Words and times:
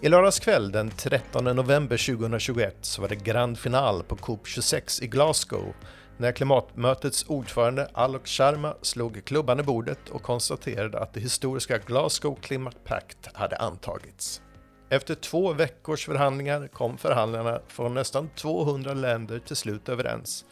I 0.00 0.08
lördags 0.08 0.40
kväll 0.40 0.72
den 0.72 0.90
13 0.90 1.44
november 1.44 2.16
2021 2.16 2.76
så 2.80 3.00
var 3.00 3.08
det 3.08 3.16
grand 3.16 3.58
final 3.58 4.02
på 4.02 4.16
COP26 4.16 5.02
i 5.02 5.06
Glasgow 5.06 5.74
när 6.16 6.32
klimatmötets 6.32 7.24
ordförande 7.28 7.88
Alok 7.92 8.26
Sharma 8.26 8.74
slog 8.82 9.24
klubban 9.24 9.60
i 9.60 9.62
bordet 9.62 10.08
och 10.08 10.22
konstaterade 10.22 10.98
att 10.98 11.14
det 11.14 11.20
historiska 11.20 11.78
Glasgow 11.78 12.38
Climate 12.42 12.76
Pact 12.84 13.28
hade 13.34 13.56
antagits. 13.56 14.42
Efter 14.88 15.14
två 15.14 15.52
veckors 15.52 16.06
förhandlingar 16.06 16.68
kom 16.68 16.98
förhandlarna 16.98 17.60
från 17.68 17.94
nästan 17.94 18.28
200 18.36 18.94
länder 18.94 19.38
till 19.38 19.56
slut 19.56 19.88
överens. 19.88 20.44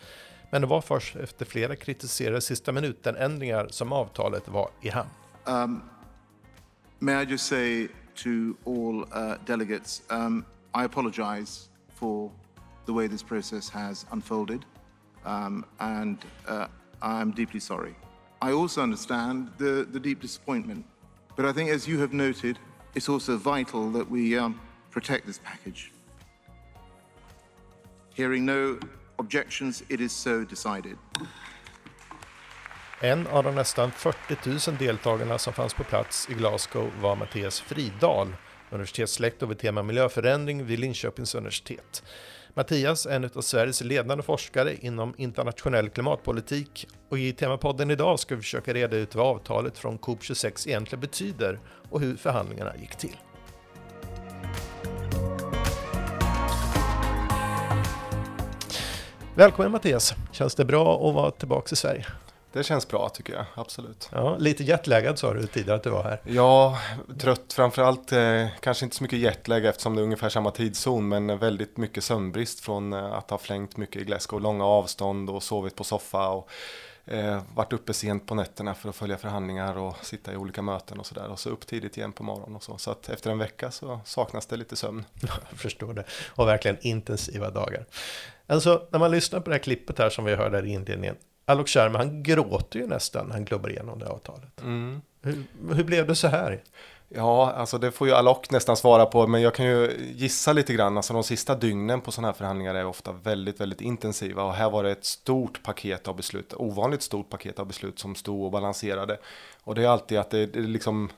Men 0.52 0.60
det 0.60 0.66
var 0.66 0.80
först 0.80 1.16
efter 1.16 1.44
flera 1.44 1.76
kritiserade 1.76 2.41
sista 2.41 2.72
minuten-ändringar 2.72 3.66
som 3.70 3.92
avtalet 3.92 4.48
var 4.48 4.70
i 4.83 4.88
hamn. 4.88 5.10
Um, 5.44 5.83
may 6.98 7.22
I 7.22 7.27
just 7.27 7.47
say 7.47 7.88
to 8.16 8.56
all 8.65 9.06
uh, 9.12 9.37
delegates, 9.45 10.02
um, 10.11 10.45
I 10.75 10.84
apologize 10.84 11.69
for 11.95 12.30
the 12.84 12.92
way 12.92 13.06
this 13.06 13.23
process 13.23 13.69
has 13.69 14.06
unfolded. 14.12 14.65
um, 15.27 15.65
and 15.80 16.19
uh, 16.47 16.69
I'm 17.02 17.33
deeply 17.33 17.61
sorry. 17.61 17.95
I 18.41 18.52
also 18.52 18.83
understand 18.83 19.51
the, 19.59 19.87
the 19.91 20.01
deep 20.01 20.20
disappointment, 20.20 20.84
but 21.34 21.45
I 21.45 21.52
think, 21.52 21.70
as 21.70 21.87
you 21.87 21.98
have 21.98 22.12
noted, 22.12 22.59
it's 22.95 23.09
also 23.09 23.37
vital 23.37 23.91
that 23.91 24.09
we 24.09 24.39
um, 24.39 24.59
protect 24.91 25.27
this 25.27 25.41
package. 25.42 25.92
Hearing 28.14 28.47
no 28.47 28.78
objections, 29.19 29.83
it 29.89 30.01
is 30.01 30.12
so 30.12 30.45
decided. 30.45 30.97
En 33.00 33.27
av 33.27 33.45
de 33.45 33.55
nästan 33.55 33.91
40 33.91 34.70
000 34.70 34.78
deltagarna 34.78 35.39
som 35.39 35.52
fanns 35.52 35.75
på 35.75 35.84
plats 35.84 36.28
i 36.30 36.34
Glasgow 36.34 36.91
var 37.00 37.16
Mattias 37.16 37.61
Fridal, 37.61 38.28
universitetslektor 38.70 39.47
vid 39.47 39.58
tema 39.58 39.83
miljöförändring 39.83 40.66
vid 40.66 40.78
Linköpings 40.78 41.34
universitet. 41.34 42.02
Mattias 42.55 43.06
är 43.06 43.17
en 43.17 43.30
av 43.34 43.41
Sveriges 43.41 43.80
ledande 43.80 44.22
forskare 44.22 44.74
inom 44.80 45.14
internationell 45.17 45.89
klimatpolitik 45.89 46.89
och 47.08 47.19
i 47.19 47.33
Temapodden 47.33 47.91
idag 47.91 48.20
ska 48.20 48.36
vi 48.36 48.42
försöka 48.42 48.74
reda 48.74 48.97
ut 48.97 49.14
vad 49.14 49.27
avtalet 49.27 49.78
från 49.78 49.98
COP26 49.98 50.69
egentligen 50.69 51.00
betyder 51.00 51.61
och 51.91 52.00
hur 52.00 52.17
förhandlingarna 52.17 52.77
gick 52.77 52.97
till. 52.97 53.17
Välkommen 59.34 59.72
Mattias! 59.72 60.14
Känns 60.33 60.55
det 60.55 60.64
bra 60.64 61.08
att 61.08 61.14
vara 61.14 61.30
tillbaka 61.30 61.72
i 61.72 61.77
Sverige? 61.77 62.06
Det 62.56 62.62
känns 62.62 62.88
bra 62.88 63.08
tycker 63.08 63.32
jag, 63.32 63.44
absolut. 63.54 64.08
Ja, 64.12 64.36
lite 64.38 64.64
jetlaggad 64.64 65.18
sa 65.18 65.34
du 65.34 65.46
tidigare 65.46 65.76
att 65.76 65.82
du 65.82 65.90
var 65.90 66.02
här. 66.02 66.20
Ja, 66.24 66.78
trött 67.18 67.52
framförallt, 67.52 68.12
eh, 68.12 68.46
kanske 68.60 68.84
inte 68.84 68.96
så 68.96 69.02
mycket 69.02 69.18
jetlag 69.18 69.64
eftersom 69.64 69.94
det 69.94 70.00
är 70.00 70.04
ungefär 70.04 70.28
samma 70.28 70.50
tidszon, 70.50 71.08
men 71.08 71.38
väldigt 71.38 71.77
mycket 71.77 72.04
sömnbrist 72.04 72.60
från 72.60 72.92
eh, 72.92 73.12
att 73.12 73.30
ha 73.30 73.38
flängt 73.38 73.77
mycket 73.77 74.02
i 74.02 74.04
Glasgow, 74.04 74.40
långa 74.40 74.64
avstånd 74.64 75.30
och 75.30 75.42
sovit 75.42 75.77
på 75.77 75.84
soffa 75.84 76.28
och 76.28 76.50
eh, 77.04 77.42
varit 77.54 77.72
uppe 77.72 77.94
sent 77.94 78.27
på 78.27 78.34
nätterna 78.34 78.74
för 78.74 78.88
att 78.88 78.96
följa 78.96 79.16
förhandlingar 79.16 79.78
och 79.78 79.96
sitta 80.02 80.32
i 80.32 80.36
olika 80.36 80.62
möten 80.62 80.98
och 80.98 81.06
sådär 81.06 81.28
och 81.28 81.38
så 81.38 81.50
upp 81.50 81.66
tidigt 81.66 81.96
igen 81.96 82.12
på 82.12 82.22
morgonen 82.22 82.56
och 82.56 82.62
så. 82.62 82.78
Så 82.78 82.90
att 82.90 83.08
efter 83.08 83.30
en 83.30 83.38
vecka 83.38 83.70
så 83.70 84.00
saknas 84.04 84.46
det 84.46 84.56
lite 84.56 84.77
sömn. 84.77 85.04
Jag 85.20 85.58
förstår 85.58 85.94
det. 85.94 86.04
Och 86.34 86.48
verkligen 86.48 86.77
intensiva 86.80 87.50
dagar. 87.50 87.86
Alltså, 88.46 88.88
när 88.90 88.98
man 88.98 89.10
lyssnar 89.10 89.40
på 89.40 89.50
det 89.50 89.56
här 89.56 89.62
klippet 89.62 89.98
här 89.98 90.10
som 90.10 90.24
vi 90.24 90.34
hörde 90.34 90.66
i 90.68 90.72
inledningen, 90.72 91.16
Alok 91.48 91.69
Sharma, 91.69 91.98
han 91.98 92.22
gråter 92.22 92.78
ju 92.78 92.86
nästan 92.86 93.27
när 93.27 93.34
han 93.34 93.47
klubbar 93.47 93.70
igenom 93.70 93.98
det 93.98 94.06
avtalet. 94.06 94.61
Mm. 94.61 95.02
Hur, 95.22 95.44
hur, 95.75 95.84
blev 95.84 96.06
det 96.06 96.14
så 96.14 96.28
här? 96.28 96.62
Ja, 97.08 97.52
alltså 97.52 97.78
det 97.78 97.91
får 97.91 98.08
ju 98.08 98.14
Alok 98.14 98.51
nästan 98.51 98.77
svara 98.77 99.07
på, 99.07 99.27
men 99.27 99.42
jag 99.42 99.55
kan 99.55 99.67
ju 99.67 99.96
gissa 100.14 100.52
lite 100.52 100.74
grann. 100.74 100.96
Alltså 100.96 101.12
de 101.12 101.24
sista 101.24 101.55
dygnen 101.55 102.01
på 102.01 102.12
sådana 102.12 102.29
här 102.29 102.34
förhandlingar 102.34 102.74
är 102.74 102.86
ofta 102.86 103.12
väldigt, 103.12 103.61
väldigt 103.61 103.80
intensiva 103.80 104.42
och 104.42 104.55
här 104.55 104.70
var 104.70 104.84
det 104.84 104.90
ett 104.90 105.05
stort 105.05 105.62
paket 105.62 106.08
av 106.08 106.17
beslut, 106.17 106.55
ovanligt 106.55 107.02
stort 107.02 107.30
paket 107.30 107.58
av 107.58 107.67
beslut 107.67 107.98
som 107.98 108.14
stod 108.14 108.45
och 108.45 108.51
balanserade. 108.51 109.18
Och 109.64 109.74
det 109.74 109.84
är 109.84 109.89
alltid 109.89 110.18
att 110.18 110.30
det, 110.30 110.46
det 110.46 110.61
liksom 110.61 111.11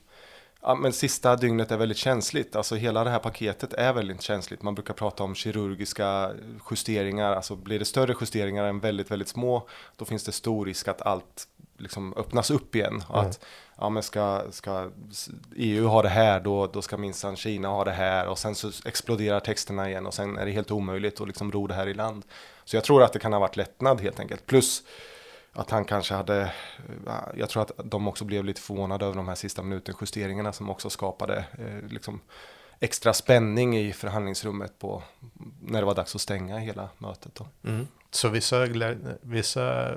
Ja, 0.63 0.75
men 0.75 0.93
sista 0.93 1.37
dygnet 1.37 1.71
är 1.71 1.77
väldigt 1.77 1.99
känsligt. 1.99 2.57
Alltså 2.57 2.75
hela 2.75 3.05
det 3.05 3.11
här 3.11 3.19
paketet 3.19 3.73
är 3.73 3.93
väldigt 3.93 4.23
känsligt. 4.23 4.63
Man 4.63 4.75
brukar 4.75 4.95
prata 4.95 5.25
om 5.25 5.35
kirurgiska 5.35 6.31
justeringar. 6.71 7.33
Alltså 7.33 7.57
blir 7.57 7.79
det 7.79 7.85
större 7.85 8.15
justeringar 8.21 8.65
än 8.65 8.81
väldigt, 8.81 9.11
väldigt 9.11 9.29
små, 9.29 9.69
då 9.97 10.05
finns 10.05 10.25
det 10.25 10.33
stor 10.33 10.67
risk 10.67 10.89
att 10.89 11.03
allt 11.03 11.49
liksom 11.79 12.15
öppnas 12.17 12.51
upp 12.51 12.75
igen. 12.75 13.03
Mm. 13.09 13.21
Att, 13.21 13.45
ja, 13.79 13.89
men 13.89 14.03
ska, 14.03 14.43
ska 14.51 14.91
EU 15.57 15.87
ha 15.87 16.03
det 16.03 16.09
här, 16.09 16.41
då, 16.41 16.67
då 16.67 16.83
ska 16.83 16.97
minsann 16.97 17.37
Kina 17.37 17.69
ha 17.69 17.85
det 17.85 17.93
här. 17.93 18.29
Och 18.29 18.39
sen 18.39 18.55
så 18.55 18.71
exploderar 18.85 19.41
texterna 19.41 19.89
igen 19.89 20.07
och 20.07 20.15
sen 20.15 20.39
är 20.39 20.47
det 20.47 20.53
helt 20.53 20.71
omöjligt 20.71 21.21
att 21.21 21.27
liksom 21.27 21.53
ro 21.53 21.67
det 21.67 21.75
här 21.75 21.87
i 21.87 21.95
land. 21.95 22.25
Så 22.65 22.77
jag 22.77 22.85
tror 22.85 23.03
att 23.03 23.13
det 23.13 23.19
kan 23.19 23.33
ha 23.33 23.41
varit 23.41 23.57
lättnad 23.57 24.01
helt 24.01 24.21
enkelt. 24.21 24.47
Plus 24.47 24.83
att 25.59 25.71
han 25.71 25.85
kanske 25.85 26.15
hade, 26.15 26.43
eh, 27.07 27.13
jag 27.35 27.49
tror 27.49 27.63
att 27.63 27.73
de 27.85 28.09
också 28.09 28.25
blev 28.25 28.45
lite 28.45 28.61
förvånade 28.61 29.05
över 29.05 29.17
de 29.17 29.29
här 29.29 29.35
sista 29.35 29.63
minuten 29.63 29.95
justeringarna 30.01 30.53
som 30.53 30.71
också 30.71 30.91
skapade 30.91 31.45
eh, 31.59 31.89
liksom 31.91 32.21
extra 32.81 33.13
spänning 33.13 33.79
i 33.79 33.93
förhandlingsrummet 33.93 34.79
på 34.79 35.03
när 35.63 35.81
det 35.81 35.87
var 35.87 35.95
dags 35.95 36.15
att 36.15 36.21
stänga 36.21 36.59
hela 36.59 36.89
mötet. 36.99 37.35
Då. 37.35 37.47
Mm. 37.65 37.87
Så 38.11 38.29
vissa, 38.29 38.67
vissa 39.21 39.95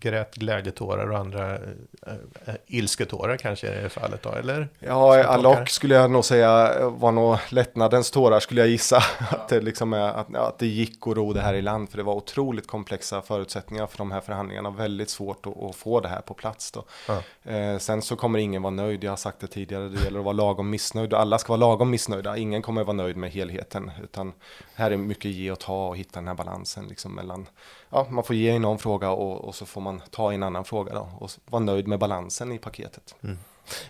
grät 0.00 0.34
glädjetårar 0.34 1.10
och 1.10 1.18
andra 1.18 1.54
äh, 1.54 2.54
ilsketårar 2.66 3.36
kanske 3.36 3.68
är 3.68 3.82
det 3.82 3.88
fallet 3.88 4.22
då, 4.22 4.32
eller? 4.32 4.68
Ja, 4.78 5.24
Alok 5.24 5.68
skulle 5.68 5.94
jag 5.94 6.10
nog 6.10 6.24
säga 6.24 6.74
var 6.88 7.12
nog 7.12 7.38
lättnadens 7.48 8.10
tårar 8.10 8.40
skulle 8.40 8.60
jag 8.60 8.70
gissa. 8.70 9.02
Ja. 9.20 9.26
att, 9.30 9.48
det 9.48 9.60
liksom 9.60 9.92
är, 9.92 10.00
att, 10.00 10.36
att 10.36 10.58
det 10.58 10.66
gick 10.66 11.06
att 11.06 11.16
ro 11.16 11.32
det 11.32 11.40
här 11.40 11.54
i 11.54 11.62
land, 11.62 11.90
för 11.90 11.96
det 11.96 12.02
var 12.02 12.14
otroligt 12.14 12.66
komplexa 12.66 13.22
förutsättningar 13.22 13.86
för 13.86 13.98
de 13.98 14.12
här 14.12 14.20
förhandlingarna. 14.20 14.70
Väldigt 14.70 15.10
svårt 15.10 15.46
att, 15.46 15.62
att 15.62 15.76
få 15.76 16.00
det 16.00 16.08
här 16.08 16.20
på 16.20 16.34
plats 16.34 16.72
då. 16.72 16.84
Ja. 17.08 17.22
Eh, 17.52 17.78
sen 17.78 18.02
så 18.02 18.16
kommer 18.16 18.38
ingen 18.38 18.62
vara 18.62 18.74
nöjd, 18.74 19.04
jag 19.04 19.12
har 19.12 19.16
sagt 19.16 19.40
det 19.40 19.46
tidigare, 19.46 19.88
det 19.88 20.04
gäller 20.04 20.18
att 20.18 20.24
vara 20.24 20.32
lagom 20.32 20.70
missnöjd. 20.70 21.14
Alla 21.14 21.38
ska 21.38 21.52
vara 21.52 21.70
lagom 21.70 21.90
missnöjda, 21.90 22.36
ingen 22.36 22.62
kommer 22.62 22.84
vara 22.84 22.96
nöjd 22.96 23.16
med 23.16 23.30
helheten, 23.30 23.90
utan 24.02 24.32
här 24.74 24.90
är 24.90 24.96
mycket 24.96 25.30
ge 25.30 25.50
och 25.50 25.58
ta 25.58 25.88
och 25.88 25.96
hitta 25.96 26.20
den 26.20 26.28
här 26.28 26.34
balansen 26.34 26.86
liksom 26.88 27.14
mellan 27.14 27.37
man, 27.38 27.48
ja, 27.90 28.06
man 28.10 28.24
får 28.24 28.36
ge 28.36 28.52
i 28.52 28.58
någon 28.58 28.78
fråga 28.78 29.10
och, 29.10 29.44
och, 29.44 29.54
så 29.54 29.66
får 29.66 29.80
man 29.80 30.02
ta 30.10 30.32
i 30.32 30.34
en 30.34 30.42
annan 30.42 30.64
fråga 30.64 30.94
då, 30.94 31.10
och 31.18 31.30
vara 31.44 31.62
nöjd 31.62 31.88
med 31.88 31.98
balansen 31.98 32.52
i 32.52 32.58
paketet. 32.58 33.14
Mm. 33.22 33.38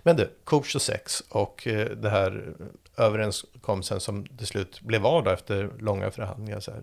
Men 0.02 0.16
du, 0.16 0.30
COP 0.44 0.66
26 0.66 1.22
och 1.28 1.66
eh, 1.66 1.88
det 1.90 2.10
här 2.10 2.54
överenskommelsen 2.96 4.00
som 4.00 4.26
till 4.26 4.46
slut 4.46 4.80
blev 4.80 5.06
av 5.06 5.28
efter 5.28 5.70
långa 5.78 6.10
förhandlingar. 6.10 6.60
Så 6.60 6.70
här, 6.70 6.82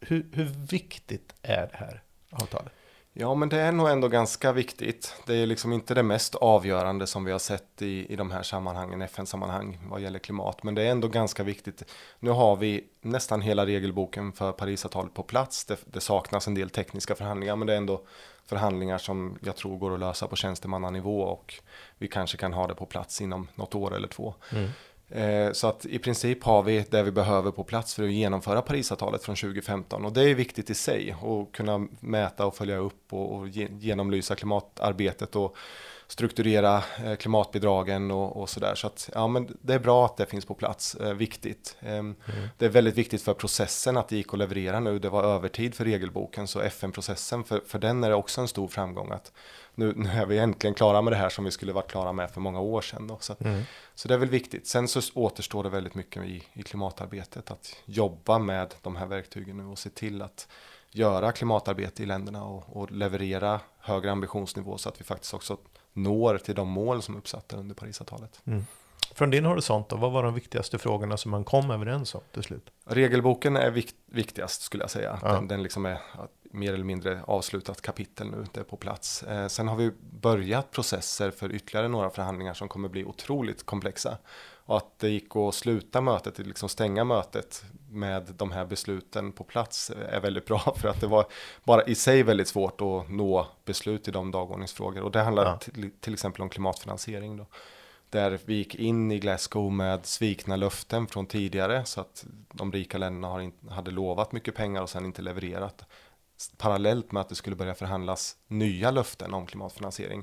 hur, 0.00 0.26
hur 0.32 0.44
viktigt 0.44 1.34
är 1.42 1.68
det 1.72 1.76
här 1.76 2.02
avtalet? 2.30 2.72
Ja, 3.18 3.34
men 3.34 3.48
det 3.48 3.60
är 3.60 3.72
nog 3.72 3.88
ändå 3.88 4.08
ganska 4.08 4.52
viktigt. 4.52 5.14
Det 5.26 5.36
är 5.36 5.46
liksom 5.46 5.72
inte 5.72 5.94
det 5.94 6.02
mest 6.02 6.34
avgörande 6.34 7.06
som 7.06 7.24
vi 7.24 7.32
har 7.32 7.38
sett 7.38 7.82
i, 7.82 8.12
i 8.12 8.16
de 8.16 8.30
här 8.30 8.42
sammanhangen, 8.42 9.02
FN-sammanhang 9.02 9.78
vad 9.90 10.00
gäller 10.00 10.18
klimat, 10.18 10.62
men 10.62 10.74
det 10.74 10.82
är 10.82 10.90
ändå 10.90 11.08
ganska 11.08 11.42
viktigt. 11.42 11.84
Nu 12.18 12.30
har 12.30 12.56
vi 12.56 12.84
nästan 13.00 13.40
hela 13.40 13.66
regelboken 13.66 14.32
för 14.32 14.52
Parisavtalet 14.52 15.14
på 15.14 15.22
plats. 15.22 15.64
Det, 15.64 15.78
det 15.84 16.00
saknas 16.00 16.46
en 16.46 16.54
del 16.54 16.70
tekniska 16.70 17.14
förhandlingar, 17.14 17.56
men 17.56 17.66
det 17.66 17.72
är 17.72 17.76
ändå 17.76 18.02
förhandlingar 18.44 18.98
som 18.98 19.38
jag 19.42 19.56
tror 19.56 19.78
går 19.78 19.94
att 19.94 20.00
lösa 20.00 20.26
på 20.26 20.36
tjänstemannanivå 20.36 21.20
och 21.20 21.54
vi 21.98 22.08
kanske 22.08 22.36
kan 22.36 22.52
ha 22.52 22.66
det 22.66 22.74
på 22.74 22.86
plats 22.86 23.20
inom 23.20 23.48
något 23.54 23.74
år 23.74 23.96
eller 23.96 24.08
två. 24.08 24.34
Mm. 24.52 24.70
Eh, 25.08 25.52
så 25.52 25.66
att 25.66 25.86
i 25.86 25.98
princip 25.98 26.44
har 26.44 26.62
vi 26.62 26.84
det 26.90 27.02
vi 27.02 27.10
behöver 27.10 27.50
på 27.50 27.64
plats 27.64 27.94
för 27.94 28.02
att 28.02 28.10
genomföra 28.10 28.62
Parisavtalet 28.62 29.22
från 29.22 29.36
2015 29.36 30.04
och 30.04 30.12
det 30.12 30.30
är 30.30 30.34
viktigt 30.34 30.70
i 30.70 30.74
sig 30.74 31.10
att 31.10 31.52
kunna 31.52 31.88
mäta 32.00 32.46
och 32.46 32.56
följa 32.56 32.76
upp 32.76 33.12
och, 33.12 33.48
genomlysa 33.48 34.34
klimatarbetet 34.34 35.36
och 35.36 35.56
strukturera 36.08 36.82
eh, 37.04 37.16
klimatbidragen 37.16 38.10
och, 38.10 38.36
och 38.36 38.48
sådär. 38.48 38.74
Så 38.74 38.86
att 38.86 39.10
ja, 39.14 39.26
men 39.26 39.56
det 39.62 39.74
är 39.74 39.78
bra 39.78 40.04
att 40.04 40.16
det 40.16 40.26
finns 40.26 40.44
på 40.44 40.54
plats, 40.54 40.94
eh, 40.94 41.14
viktigt. 41.14 41.76
Ehm, 41.80 41.96
mm. 41.98 42.48
Det 42.58 42.64
är 42.64 42.68
väldigt 42.68 42.94
viktigt 42.94 43.22
för 43.22 43.34
processen 43.34 43.96
att 43.96 44.08
det 44.08 44.16
gick 44.16 44.32
att 44.32 44.38
leverera 44.38 44.80
nu. 44.80 44.98
Det 44.98 45.08
var 45.08 45.24
övertid 45.24 45.74
för 45.74 45.84
regelboken 45.84 46.46
så 46.46 46.60
FN-processen 46.60 47.44
för, 47.44 47.60
för 47.66 47.78
den 47.78 48.04
är 48.04 48.08
det 48.08 48.14
också 48.14 48.40
en 48.40 48.48
stor 48.48 48.68
framgång 48.68 49.10
att 49.10 49.32
nu, 49.74 49.92
nu 49.96 50.10
är 50.10 50.26
vi 50.26 50.38
äntligen 50.38 50.74
klara 50.74 51.02
med 51.02 51.12
det 51.12 51.16
här 51.16 51.28
som 51.28 51.44
vi 51.44 51.50
skulle 51.50 51.72
varit 51.72 51.90
klara 51.90 52.12
med 52.12 52.30
för 52.30 52.40
många 52.40 52.60
år 52.60 52.80
sedan. 52.80 53.06
Då. 53.06 53.18
Så, 53.20 53.32
att, 53.32 53.40
mm. 53.40 53.62
så 53.94 54.08
det 54.08 54.14
är 54.14 54.18
väl 54.18 54.28
viktigt. 54.28 54.66
Sen 54.66 54.88
så 54.88 55.00
återstår 55.14 55.62
det 55.62 55.68
väldigt 55.68 55.94
mycket 55.94 56.24
i, 56.24 56.42
i 56.52 56.62
klimatarbetet 56.62 57.50
att 57.50 57.76
jobba 57.84 58.38
med 58.38 58.74
de 58.82 58.96
här 58.96 59.06
verktygen 59.06 59.56
nu 59.56 59.64
och 59.64 59.78
se 59.78 59.90
till 59.90 60.22
att 60.22 60.48
göra 60.90 61.32
klimatarbete 61.32 62.02
i 62.02 62.06
länderna 62.06 62.44
och, 62.44 62.76
och 62.76 62.92
leverera 62.92 63.60
högre 63.78 64.12
ambitionsnivå 64.12 64.78
så 64.78 64.88
att 64.88 65.00
vi 65.00 65.04
faktiskt 65.04 65.34
också 65.34 65.56
når 65.96 66.38
till 66.38 66.54
de 66.54 66.68
mål 66.68 67.02
som 67.02 67.14
är 67.14 67.18
uppsatta 67.18 67.56
under 67.56 67.74
Parisavtalet. 67.74 68.40
Mm. 68.44 68.66
Från 69.14 69.30
din 69.30 69.44
horisont, 69.44 69.88
då, 69.88 69.96
vad 69.96 70.12
var 70.12 70.22
de 70.22 70.34
viktigaste 70.34 70.78
frågorna 70.78 71.16
som 71.16 71.30
man 71.30 71.44
kom 71.44 71.70
överens 71.70 72.14
om 72.14 72.20
till 72.32 72.42
slut? 72.42 72.70
Regelboken 72.84 73.56
är 73.56 73.70
vikt, 73.70 73.94
viktigast 74.06 74.62
skulle 74.62 74.82
jag 74.82 74.90
säga. 74.90 75.18
Ja. 75.22 75.32
Den, 75.32 75.48
den 75.48 75.62
liksom 75.62 75.86
är 75.86 75.98
mer 76.42 76.74
eller 76.74 76.84
mindre 76.84 77.20
avslutat 77.26 77.82
kapitel 77.82 78.30
nu, 78.30 78.46
det 78.52 78.60
är 78.60 78.64
på 78.64 78.76
plats. 78.76 79.22
Eh, 79.22 79.46
sen 79.46 79.68
har 79.68 79.76
vi 79.76 79.92
börjat 80.20 80.70
processer 80.70 81.30
för 81.30 81.54
ytterligare 81.54 81.88
några 81.88 82.10
förhandlingar 82.10 82.54
som 82.54 82.68
kommer 82.68 82.88
bli 82.88 83.04
otroligt 83.04 83.66
komplexa. 83.66 84.18
Och 84.66 84.76
att 84.76 84.98
det 84.98 85.08
gick 85.08 85.36
att 85.36 85.54
sluta 85.54 86.00
mötet, 86.00 86.38
liksom 86.38 86.68
stänga 86.68 87.04
mötet 87.04 87.64
med 87.90 88.34
de 88.36 88.52
här 88.52 88.64
besluten 88.64 89.32
på 89.32 89.44
plats 89.44 89.90
är 90.08 90.20
väldigt 90.20 90.46
bra 90.46 90.74
för 90.76 90.88
att 90.88 91.00
det 91.00 91.06
var 91.06 91.26
bara 91.64 91.82
i 91.84 91.94
sig 91.94 92.22
väldigt 92.22 92.48
svårt 92.48 92.80
att 92.80 93.10
nå 93.10 93.46
beslut 93.64 94.08
i 94.08 94.10
de 94.10 94.30
dagordningsfrågor. 94.30 95.02
Och 95.02 95.10
det 95.10 95.22
handlar 95.22 95.44
ja. 95.44 95.56
till, 95.56 95.90
till, 96.00 96.12
exempel 96.12 96.42
om 96.42 96.48
klimatfinansiering. 96.48 97.36
Då 97.36 97.46
där 98.10 98.38
vi 98.44 98.54
gick 98.54 98.74
in 98.74 99.12
i 99.12 99.18
Glasgow 99.18 99.72
med 99.72 100.06
svikna 100.06 100.56
löften 100.56 101.06
från 101.06 101.26
tidigare 101.26 101.84
så 101.84 102.00
att 102.00 102.26
de 102.52 102.72
rika 102.72 102.98
länderna 102.98 103.28
har 103.28 103.40
in, 103.40 103.52
hade 103.70 103.90
lovat 103.90 104.32
mycket 104.32 104.54
pengar 104.54 104.82
och 104.82 104.90
sen 104.90 105.04
inte 105.04 105.22
levererat. 105.22 105.84
Parallellt 106.56 107.12
med 107.12 107.20
att 107.20 107.28
det 107.28 107.34
skulle 107.34 107.56
börja 107.56 107.74
förhandlas 107.74 108.36
nya 108.48 108.90
löften 108.90 109.34
om 109.34 109.46
klimatfinansiering. 109.46 110.22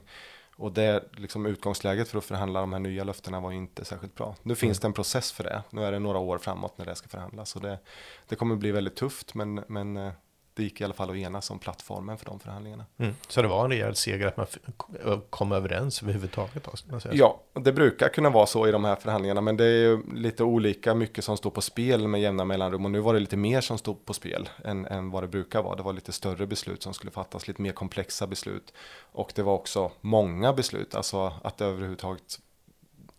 Och 0.55 0.71
det 0.71 1.03
liksom 1.11 1.45
utgångsläget 1.45 2.07
för 2.07 2.17
att 2.17 2.25
förhandla 2.25 2.59
de 2.59 2.73
här 2.73 2.79
nya 2.79 3.03
löftena 3.03 3.39
var 3.39 3.51
inte 3.51 3.85
särskilt 3.85 4.15
bra. 4.15 4.35
Nu 4.43 4.55
finns 4.55 4.77
mm. 4.77 4.81
det 4.81 4.87
en 4.87 4.93
process 4.93 5.31
för 5.31 5.43
det. 5.43 5.63
Nu 5.69 5.83
är 5.83 5.91
det 5.91 5.99
några 5.99 6.17
år 6.17 6.37
framåt 6.37 6.77
när 6.77 6.85
det 6.85 6.95
ska 6.95 7.07
förhandlas. 7.07 7.55
Och 7.55 7.61
det, 7.61 7.79
det 8.27 8.35
kommer 8.35 8.55
bli 8.55 8.71
väldigt 8.71 8.95
tufft 8.95 9.33
men, 9.33 9.63
men 9.67 9.97
eh, 9.97 10.13
det 10.55 10.63
gick 10.63 10.81
i 10.81 10.83
alla 10.83 10.93
fall 10.93 11.09
att 11.09 11.15
enas 11.15 11.49
om 11.51 11.59
plattformen 11.59 12.17
för 12.17 12.25
de 12.25 12.39
förhandlingarna. 12.39 12.85
Mm. 12.97 13.15
Så 13.27 13.41
det 13.41 13.47
var 13.47 13.63
en 13.63 13.71
rejäl 13.71 13.95
seger 13.95 14.27
att 14.27 14.37
man 14.37 14.47
kom 15.29 15.51
överens 15.51 16.03
överhuvudtaget? 16.03 16.67
Ja, 17.11 17.41
det 17.53 17.73
brukar 17.73 18.09
kunna 18.09 18.29
vara 18.29 18.45
så 18.45 18.67
i 18.67 18.71
de 18.71 18.83
här 18.83 18.95
förhandlingarna, 18.95 19.41
men 19.41 19.57
det 19.57 19.65
är 19.65 20.15
lite 20.15 20.43
olika 20.43 20.95
mycket 20.95 21.23
som 21.23 21.37
står 21.37 21.49
på 21.49 21.61
spel 21.61 22.07
med 22.07 22.21
jämna 22.21 22.45
mellanrum 22.45 22.85
och 22.85 22.91
nu 22.91 22.99
var 22.99 23.13
det 23.13 23.19
lite 23.19 23.37
mer 23.37 23.61
som 23.61 23.77
stod 23.77 24.05
på 24.05 24.13
spel 24.13 24.49
än, 24.63 24.85
än 24.85 25.11
vad 25.11 25.23
det 25.23 25.27
brukar 25.27 25.63
vara. 25.63 25.75
Det 25.75 25.83
var 25.83 25.93
lite 25.93 26.11
större 26.11 26.47
beslut 26.47 26.83
som 26.83 26.93
skulle 26.93 27.11
fattas, 27.11 27.47
lite 27.47 27.61
mer 27.61 27.71
komplexa 27.71 28.27
beslut 28.27 28.73
och 29.11 29.31
det 29.35 29.43
var 29.43 29.53
också 29.53 29.91
många 30.01 30.53
beslut, 30.53 30.95
alltså 30.95 31.33
att 31.43 31.61
överhuvudtaget 31.61 32.39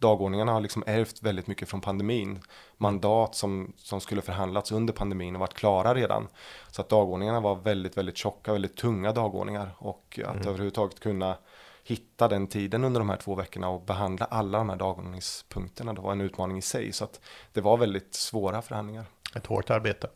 dagordningarna 0.05 0.53
har 0.53 0.61
liksom 0.61 0.85
ärvt 0.87 1.23
väldigt 1.23 1.47
mycket 1.47 1.69
från 1.69 1.81
pandemin. 1.81 2.41
Mandat 2.77 3.35
som, 3.35 3.73
som 3.77 4.01
skulle 4.01 4.23
förhandlats 4.23 4.73
under 4.73 4.93
pandemin 4.93 5.35
och 5.35 5.41
varit 5.41 5.55
klara 5.55 5.95
redan. 5.95 6.29
Så 6.71 6.81
att 6.81 6.89
dagordningarna 6.89 7.41
var 7.41 7.55
väldigt, 7.57 7.97
väldigt 7.97 8.17
tjocka, 8.17 8.53
väldigt 8.53 8.77
tunga 8.77 9.13
dagordningar. 9.13 9.71
Och 9.79 10.21
att 10.25 10.35
mm. 10.35 10.49
överhuvudtaget 10.49 11.01
kunna 11.01 11.37
hitta 11.85 12.29
den 12.29 12.47
tiden 12.47 12.85
under 12.85 13.01
de 13.01 13.09
här 13.09 13.17
två 13.17 13.35
veckorna 13.35 13.69
och 13.69 13.83
behandla 13.83 14.27
alla 14.27 14.59
de 14.59 14.69
här 14.69 14.77
dagordningspunkterna. 14.77 15.93
Det 15.93 16.01
var 16.01 16.13
en 16.13 16.21
utmaning 16.21 16.59
i 16.59 16.63
sig. 16.63 16.93
Så 16.93 17.05
att 17.05 17.21
det 17.53 17.61
var 17.61 17.77
väldigt 17.77 18.15
svåra 18.15 18.63
förhandlingar. 18.63 19.05
Ett 19.37 19.47
hårt 19.47 19.71
arbete. 19.71 20.11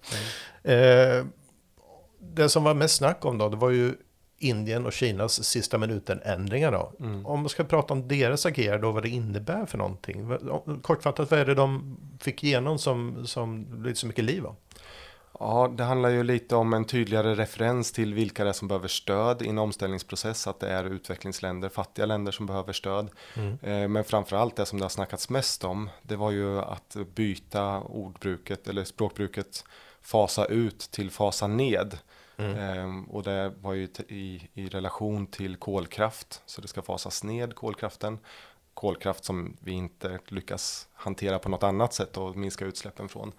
Mm. 0.64 1.19
Eh, 1.19 1.26
det 2.20 2.49
som 2.49 2.64
var 2.64 2.75
mest 2.75 2.96
snack 2.96 3.25
om 3.25 3.38
då, 3.38 3.49
det 3.49 3.56
var 3.56 3.70
ju 3.70 3.94
Indien 4.38 4.87
och 4.87 4.93
Kinas 4.93 5.44
sista 5.44 5.79
minuten-ändringar 5.79 6.73
då. 6.73 6.93
Mm. 7.00 7.26
Om 7.26 7.40
man 7.40 7.49
ska 7.49 7.64
prata 7.64 7.94
om 7.94 8.08
deras 8.08 8.46
agerande 8.46 8.87
och 8.87 8.94
vad 8.94 9.02
det 9.02 9.08
innebär 9.08 9.67
för 9.67 9.79
någonting. 9.79 10.38
Kortfattat, 10.82 11.31
vad 11.31 11.40
är 11.40 11.46
det 11.46 11.55
de 11.55 11.96
fick 12.20 12.44
igenom 12.44 12.79
som, 12.79 13.26
som 13.26 13.67
blev 13.82 13.94
så 13.94 14.06
mycket 14.06 14.25
liv 14.25 14.46
av? 14.46 14.56
Ja, 15.40 15.73
det 15.76 15.85
handlar 15.85 16.08
ju 16.08 16.23
lite 16.23 16.56
om 16.56 16.75
en 16.75 16.85
tydligare 16.85 17.35
referens 17.35 17.93
till 17.93 18.14
vilka 18.14 18.44
det 18.44 18.50
är 18.50 18.55
som 18.55 18.69
behöver 18.69 18.88
stöd 18.88 19.43
i 19.43 19.49
en 19.49 19.58
omställningsprocess, 19.58 20.46
att 20.46 20.61
det 20.61 20.69
är 20.69 20.85
utvecklingsländer, 20.85 21.69
fattiga 21.69 22.06
länder 22.06 22.32
som 22.32 22.46
behöver 22.46 22.73
stöd. 22.73 23.08
Mm. 23.37 23.58
Eh, 23.62 23.88
men 23.88 24.05
framförallt 24.05 24.56
det 24.56 24.67
som 24.67 24.79
det 24.79 24.85
har 24.85 24.90
snackats 24.90 25.31
mest 25.31 25.64
om, 25.64 25.90
det 26.02 26.17
var 26.17 26.31
ju 26.31 26.61
att 26.61 26.96
byta 27.14 27.81
ordbruket 27.81 28.69
eller 28.69 28.85
språkbruket 28.85 29.64
fasa 30.02 30.44
ut 30.44 30.79
till 30.79 31.11
fasa 31.11 31.46
ned. 31.46 31.99
Mm. 32.38 32.58
Ehm, 32.58 33.05
och 33.05 33.23
det 33.23 33.52
var 33.61 33.75
ju 33.75 33.88
i, 34.08 34.49
i 34.55 34.69
relation 34.69 35.26
till 35.26 35.56
kolkraft, 35.56 36.43
så 36.46 36.61
det 36.61 36.69
ska 36.69 36.82
fasas 36.82 37.25
ned 37.25 37.55
kolkraften. 37.55 38.19
Kolkraft 38.75 39.25
som 39.25 39.56
vi 39.61 39.73
inte 39.73 40.19
lyckas 40.29 40.88
hantera 40.93 41.38
på 41.38 41.49
något 41.49 41.62
annat 41.62 41.94
sätt 41.94 42.17
och 42.17 42.37
minska 42.37 42.64
utsläppen 42.64 43.08
från. 43.08 43.32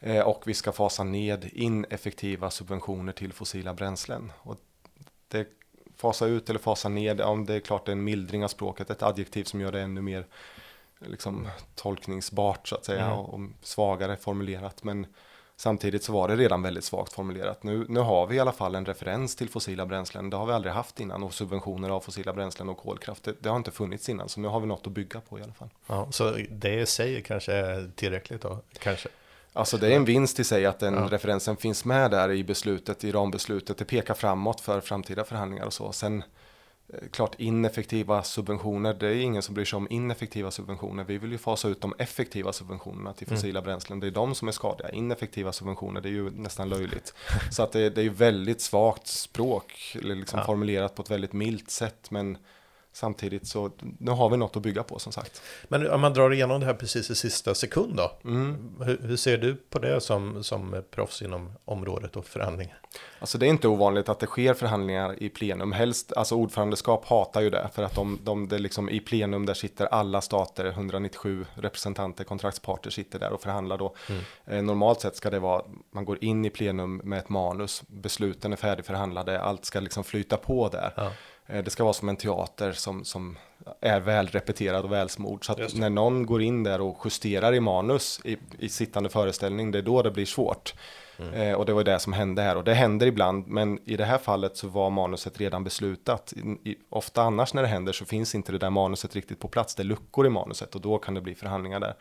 Ehm, 0.00 0.26
och 0.26 0.42
vi 0.46 0.54
ska 0.54 0.72
fasa 0.72 1.04
ned 1.04 1.50
ineffektiva 1.52 2.50
subventioner 2.50 3.12
till 3.12 3.32
fossila 3.32 3.74
bränslen. 3.74 4.32
Och 4.42 4.56
det 5.28 5.48
fasa 5.96 6.26
ut 6.26 6.50
eller 6.50 6.60
fasa 6.60 6.88
ned, 6.88 7.20
ja, 7.20 7.44
det 7.46 7.54
är 7.54 7.60
klart 7.60 7.86
det 7.86 7.92
är 7.92 7.96
en 7.96 8.04
mildring 8.04 8.44
av 8.44 8.48
språket, 8.48 8.90
ett 8.90 9.02
adjektiv 9.02 9.44
som 9.44 9.60
gör 9.60 9.72
det 9.72 9.80
ännu 9.80 10.02
mer 10.02 10.26
liksom, 10.98 11.48
tolkningsbart 11.74 12.68
så 12.68 12.74
att 12.74 12.84
säga 12.84 13.04
mm. 13.04 13.18
och, 13.18 13.34
och 13.34 13.40
svagare 13.62 14.16
formulerat. 14.16 14.84
Men 14.84 15.06
Samtidigt 15.56 16.02
så 16.02 16.12
var 16.12 16.28
det 16.28 16.36
redan 16.36 16.62
väldigt 16.62 16.84
svagt 16.84 17.12
formulerat. 17.12 17.62
Nu, 17.62 17.86
nu 17.88 18.00
har 18.00 18.26
vi 18.26 18.36
i 18.36 18.40
alla 18.40 18.52
fall 18.52 18.74
en 18.74 18.86
referens 18.86 19.36
till 19.36 19.48
fossila 19.48 19.86
bränslen. 19.86 20.30
Det 20.30 20.36
har 20.36 20.46
vi 20.46 20.52
aldrig 20.52 20.74
haft 20.74 21.00
innan 21.00 21.22
och 21.22 21.34
subventioner 21.34 21.90
av 21.90 22.00
fossila 22.00 22.32
bränslen 22.32 22.68
och 22.68 22.78
kolkraft. 22.78 23.24
Det, 23.24 23.34
det 23.40 23.48
har 23.48 23.56
inte 23.56 23.70
funnits 23.70 24.08
innan 24.08 24.28
så 24.28 24.40
nu 24.40 24.48
har 24.48 24.60
vi 24.60 24.66
något 24.66 24.86
att 24.86 24.92
bygga 24.92 25.20
på 25.20 25.38
i 25.38 25.42
alla 25.42 25.52
fall. 25.52 25.68
Ja, 25.86 26.08
så 26.10 26.36
det 26.50 26.86
sig 26.86 27.22
kanske 27.22 27.52
är 27.52 27.90
tillräckligt 27.94 28.42
då? 28.42 28.58
Kanske? 28.78 29.08
Alltså 29.52 29.76
det 29.76 29.92
är 29.92 29.96
en 29.96 30.04
vinst 30.04 30.40
i 30.40 30.44
sig 30.44 30.66
att 30.66 30.78
den 30.78 30.94
ja. 30.94 31.08
referensen 31.10 31.56
finns 31.56 31.84
med 31.84 32.10
där 32.10 32.30
i 32.30 32.44
beslutet, 32.44 33.04
i 33.04 33.12
rambeslutet. 33.12 33.78
Det 33.78 33.84
pekar 33.84 34.14
framåt 34.14 34.60
för 34.60 34.80
framtida 34.80 35.24
förhandlingar 35.24 35.66
och 35.66 35.72
så. 35.72 35.92
Sen 35.92 36.24
klart 37.10 37.34
ineffektiva 37.38 38.22
subventioner, 38.22 38.94
det 38.94 39.08
är 39.08 39.14
ingen 39.14 39.42
som 39.42 39.54
bryr 39.54 39.64
sig 39.64 39.76
om 39.76 39.86
ineffektiva 39.90 40.50
subventioner. 40.50 41.04
Vi 41.04 41.18
vill 41.18 41.32
ju 41.32 41.38
fasa 41.38 41.68
ut 41.68 41.80
de 41.80 41.94
effektiva 41.98 42.52
subventionerna 42.52 43.12
till 43.12 43.26
mm. 43.26 43.36
fossila 43.36 43.58
mm. 43.58 43.66
bränslen. 43.66 44.00
Det 44.00 44.06
är 44.06 44.10
de 44.10 44.34
som 44.34 44.48
är 44.48 44.52
skadliga. 44.52 44.90
Ineffektiva 44.90 45.52
subventioner, 45.52 46.00
det 46.00 46.08
är 46.08 46.12
ju 46.12 46.30
nästan 46.30 46.68
löjligt. 46.68 47.14
Så 47.50 47.62
att 47.62 47.72
det, 47.72 47.90
det 47.90 48.00
är 48.00 48.02
ju 48.02 48.10
väldigt 48.10 48.60
svagt 48.60 49.06
språk, 49.06 49.96
liksom 50.00 50.38
ja. 50.38 50.46
formulerat 50.46 50.94
på 50.94 51.02
ett 51.02 51.10
väldigt 51.10 51.32
milt 51.32 51.70
sätt. 51.70 52.10
Men 52.10 52.38
samtidigt 52.94 53.46
så 53.46 53.70
nu 53.98 54.10
har 54.10 54.30
vi 54.30 54.36
något 54.36 54.56
att 54.56 54.62
bygga 54.62 54.82
på 54.82 54.98
som 54.98 55.12
sagt. 55.12 55.42
Men 55.68 55.90
om 55.90 56.00
man 56.00 56.14
drar 56.14 56.32
igenom 56.32 56.60
det 56.60 56.66
här 56.66 56.74
precis 56.74 57.10
i 57.10 57.14
sista 57.14 57.54
sekund 57.54 57.96
då. 57.96 58.12
Mm. 58.24 58.74
Hur, 58.80 58.98
hur, 59.02 59.16
ser 59.16 59.38
du 59.38 59.54
på 59.54 59.78
det 59.78 60.00
som, 60.00 60.44
som 60.44 60.82
proffs 60.90 61.22
inom 61.22 61.52
området 61.64 62.16
och 62.16 62.26
förhandlingar? 62.26 62.80
Alltså 63.18 63.38
det 63.38 63.46
är 63.46 63.50
inte 63.50 63.68
ovanligt 63.68 64.08
att 64.08 64.20
det 64.20 64.26
sker 64.26 64.54
förhandlingar 64.54 65.22
i 65.22 65.28
plenum. 65.28 65.72
Helst, 65.72 66.12
alltså 66.12 66.34
ordförandeskap 66.34 67.04
hatar 67.04 67.40
ju 67.40 67.50
det 67.50 67.70
för 67.74 67.82
att 67.82 67.94
de, 67.94 68.18
de 68.22 68.48
det 68.48 68.58
liksom 68.58 68.90
i 68.90 69.00
plenum 69.00 69.46
där 69.46 69.54
sitter 69.54 69.86
alla 69.86 70.20
stater, 70.20 70.66
197 70.66 71.46
representanter, 71.54 72.24
kontraktsparter 72.24 72.90
sitter 72.90 73.18
där 73.18 73.32
och 73.32 73.42
förhandlar 73.42 73.78
då. 73.78 73.94
Mm. 74.08 74.22
Eh, 74.46 74.62
normalt 74.62 75.00
sett 75.00 75.16
ska 75.16 75.30
det 75.30 75.38
vara, 75.38 75.62
man 75.90 76.04
går 76.04 76.24
in 76.24 76.44
i 76.44 76.50
plenum 76.50 77.00
med 77.04 77.18
ett 77.18 77.28
manus, 77.28 77.82
besluten 77.86 78.52
är 78.52 78.56
färdigförhandlade, 78.56 79.40
allt 79.40 79.64
ska 79.64 79.80
liksom 79.80 80.04
flyta 80.04 80.36
på 80.36 80.68
där. 80.68 80.92
Ja. 80.96 81.10
Eh, 81.46 81.64
det 81.64 81.70
ska 81.70 81.84
vara 81.84 81.94
som 81.94 82.08
en 82.08 82.16
teater 82.16 82.72
som, 82.72 83.04
som 83.04 83.38
är 83.80 84.00
väl 84.00 84.26
repeterad 84.26 84.84
och 84.84 84.92
välsmord. 84.92 85.46
Så 85.46 85.52
att 85.52 85.74
när 85.74 85.90
någon 85.90 86.26
går 86.26 86.42
in 86.42 86.62
där 86.62 86.80
och 86.80 86.98
justerar 87.04 87.54
i 87.54 87.60
manus 87.60 88.20
i, 88.24 88.36
i 88.58 88.68
sittande 88.68 89.08
föreställning, 89.08 89.70
det 89.70 89.78
är 89.78 89.82
då 89.82 90.02
det 90.02 90.10
blir 90.10 90.26
svårt. 90.26 90.74
Mm. 91.18 91.34
Eh, 91.34 91.54
och 91.54 91.66
det 91.66 91.72
var 91.72 91.84
det 91.84 91.98
som 91.98 92.12
hände 92.12 92.42
här. 92.42 92.56
Och 92.56 92.64
det 92.64 92.74
händer 92.74 93.06
ibland, 93.06 93.46
men 93.46 93.78
i 93.84 93.96
det 93.96 94.04
här 94.04 94.18
fallet 94.18 94.56
så 94.56 94.68
var 94.68 94.90
manuset 94.90 95.40
redan 95.40 95.64
beslutat. 95.64 96.32
I, 96.36 96.70
i, 96.70 96.76
ofta 96.88 97.22
annars 97.22 97.54
när 97.54 97.62
det 97.62 97.68
händer 97.68 97.92
så 97.92 98.04
finns 98.04 98.34
inte 98.34 98.52
det 98.52 98.58
där 98.58 98.70
manuset 98.70 99.14
riktigt 99.14 99.40
på 99.40 99.48
plats. 99.48 99.74
Det 99.74 99.82
är 99.82 99.84
luckor 99.84 100.26
i 100.26 100.30
manuset 100.30 100.74
och 100.74 100.80
då 100.80 100.98
kan 100.98 101.14
det 101.14 101.20
bli 101.20 101.34
förhandlingar 101.34 101.80
där. 101.80 101.94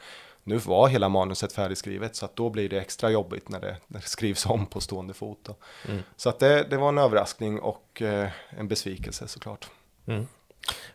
Nu 0.43 0.57
var 0.57 0.87
hela 0.87 1.09
manuset 1.09 1.53
färdigskrivet 1.53 2.15
så 2.15 2.25
att 2.25 2.35
då 2.35 2.49
blir 2.49 2.69
det 2.69 2.81
extra 2.81 3.09
jobbigt 3.09 3.49
när 3.49 3.59
det, 3.59 3.77
när 3.87 3.99
det 3.99 4.07
skrivs 4.07 4.45
om 4.45 4.65
på 4.65 4.81
stående 4.81 5.13
fot. 5.13 5.49
Mm. 5.87 6.03
Så 6.15 6.29
att 6.29 6.39
det, 6.39 6.63
det, 6.69 6.77
var 6.77 6.89
en 6.89 6.97
överraskning 6.97 7.59
och 7.59 8.01
eh, 8.01 8.29
en 8.49 8.67
besvikelse 8.67 9.27
såklart. 9.27 9.69
Mm. 10.05 10.27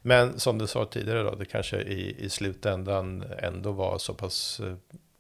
Men 0.03 0.41
som 0.41 0.59
du 0.59 0.67
sa 0.67 0.85
tidigare 0.85 1.23
då, 1.23 1.35
det 1.35 1.45
kanske 1.45 1.77
i, 1.77 2.25
i 2.25 2.31
slutändan 2.31 3.25
ändå 3.39 3.73
var 3.73 3.99
så 3.99 4.15
pass 4.15 4.61
eh, 4.61 4.75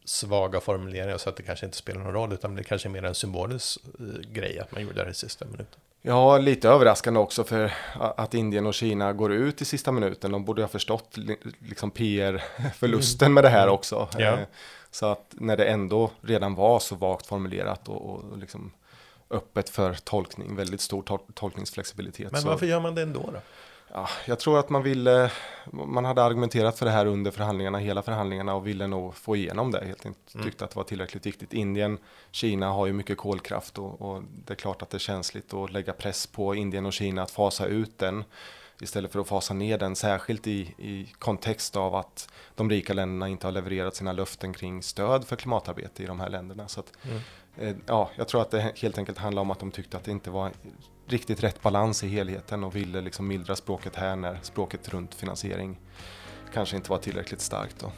svaga 0.09 0.61
formuleringar 0.61 1.19
så 1.19 1.29
att 1.29 1.37
det 1.37 1.43
kanske 1.43 1.67
inte 1.67 1.79
spelar 1.79 2.01
någon 2.01 2.13
roll 2.13 2.33
utan 2.33 2.55
det 2.55 2.65
kanske 2.65 2.89
är 2.89 2.91
mer 2.91 3.05
en 3.05 3.15
symbolisk 3.15 3.79
eh, 4.01 4.31
grej 4.33 4.59
att 4.59 4.73
man 4.73 4.83
gjorde 4.83 5.05
det 5.05 5.11
i 5.11 5.15
sista 5.15 5.45
minuten. 5.45 5.81
Ja, 6.03 6.39
lite 6.39 6.69
överraskande 6.69 7.21
också 7.21 7.45
för 7.45 7.73
att 7.95 8.35
Indien 8.35 8.67
och 8.67 8.75
Kina 8.75 9.13
går 9.13 9.33
ut 9.33 9.63
i 9.63 9.65
sista 9.65 9.93
minuten. 9.93 10.33
De 10.33 10.45
borde 10.45 10.63
ha 10.63 10.69
förstått 10.69 11.17
liksom 11.59 11.91
PR-förlusten 11.91 13.35
med 13.35 13.45
det 13.45 13.49
här 13.49 13.63
mm. 13.63 13.75
också. 13.75 14.09
Ja. 14.19 14.25
Eh, 14.25 14.39
så 14.91 15.07
att 15.07 15.35
när 15.35 15.57
det 15.57 15.65
ändå 15.65 16.11
redan 16.21 16.55
var 16.55 16.79
så 16.79 16.95
vagt 16.95 17.27
formulerat 17.27 17.89
och, 17.89 18.11
och 18.11 18.39
liksom 18.39 18.73
öppet 19.31 19.71
för 19.71 19.95
tolkning, 19.95 20.57
väldigt 20.57 20.81
stor 20.81 21.03
tol 21.03 21.19
tolkningsflexibilitet. 21.35 22.33
Men 22.33 22.45
varför 22.45 22.67
så... 22.67 22.71
gör 22.71 22.81
man 22.81 22.95
det 22.95 23.03
ändå 23.03 23.31
då? 23.33 23.41
Ja, 23.93 24.09
jag 24.27 24.39
tror 24.39 24.59
att 24.59 24.71
man 24.71 24.83
ville, 24.83 25.31
man 25.73 26.05
hade 26.05 26.23
argumenterat 26.23 26.79
för 26.79 26.87
det 26.87 26.93
här 26.93 27.07
under 27.07 27.31
förhandlingarna, 27.31 27.79
hela 27.79 28.03
förhandlingarna 28.03 28.55
och 28.55 28.67
ville 28.67 28.87
nog 28.87 29.15
få 29.15 29.37
igenom 29.37 29.71
det. 29.71 29.85
Helt 29.85 30.07
enkelt 30.07 30.35
mm. 30.35 30.47
tyckte 30.47 30.65
att 30.65 30.71
det 30.71 30.77
var 30.77 30.85
tillräckligt 30.85 31.27
viktigt. 31.27 31.53
Indien, 31.53 31.99
Kina 32.31 32.71
har 32.71 32.87
ju 32.87 32.93
mycket 32.93 33.19
kolkraft 33.19 33.79
och, 33.79 34.03
och, 34.03 34.23
det 34.45 34.53
är 34.53 34.57
klart 34.57 34.83
att 34.83 34.91
det 34.91 34.97
är 34.97 34.99
känsligt 34.99 35.55
att 35.55 35.73
lägga 35.73 35.93
press 35.93 36.27
på 36.27 36.55
Indien 36.55 36.87
och 36.87 36.93
Kina 36.93 37.23
att 37.23 37.31
fasa 37.31 37.67
ut 37.67 37.99
den 37.99 38.25
istället 38.81 39.13
för 39.13 39.21
att 39.21 39.29
fasa 39.29 39.55
ner 39.55 39.79
den, 39.79 39.97
särskilt 39.97 40.47
i, 40.47 40.61
i 40.79 41.13
kontext 41.19 41.77
av 41.77 41.95
att 41.95 42.29
de 42.55 42.71
rika 42.71 42.93
länderna 42.93 43.29
inte 43.29 43.47
har 43.47 43.53
levererat 43.53 43.97
sina 43.97 44.13
löften 44.13 44.53
kring 44.53 44.83
stöd 44.83 45.25
för 45.25 45.37
klimatarbete 45.37 46.03
i 46.03 46.07
de 46.07 46.21
här 46.21 46.29
länderna. 46.29 46.69
Så 46.69 46.81
att, 46.81 46.93
mm. 47.03 47.19
eh, 47.57 47.77
ja, 47.87 48.11
jag 48.17 48.29
tror 48.29 48.43
att 48.43 48.51
det 48.51 48.73
helt 48.77 48.99
enkelt 48.99 49.19
handlar 49.19 49.43
om 49.43 49.51
att 49.51 49.61
de 49.61 49.71
tyckte 49.71 49.97
att 49.97 50.05
det 50.05 50.11
inte 50.11 50.31
var 50.31 50.53
riktigt 51.09 51.43
rätt 51.43 51.63
balans 51.63 52.05
i 52.05 52.09
helheten 52.09 52.65
och 52.65 52.77
ville 52.77 53.01
liksom 53.01 53.29
mildra 53.29 53.57
språket 53.57 53.97
här 53.97 54.17
när 54.17 54.39
språket 54.43 54.89
runt 54.89 55.15
finansiering 55.15 55.77
kanske 56.55 56.77
inte 56.77 56.91
var 56.91 56.99
tillräckligt 56.99 57.41
starkt. 57.41 57.79
Då. 57.81 57.93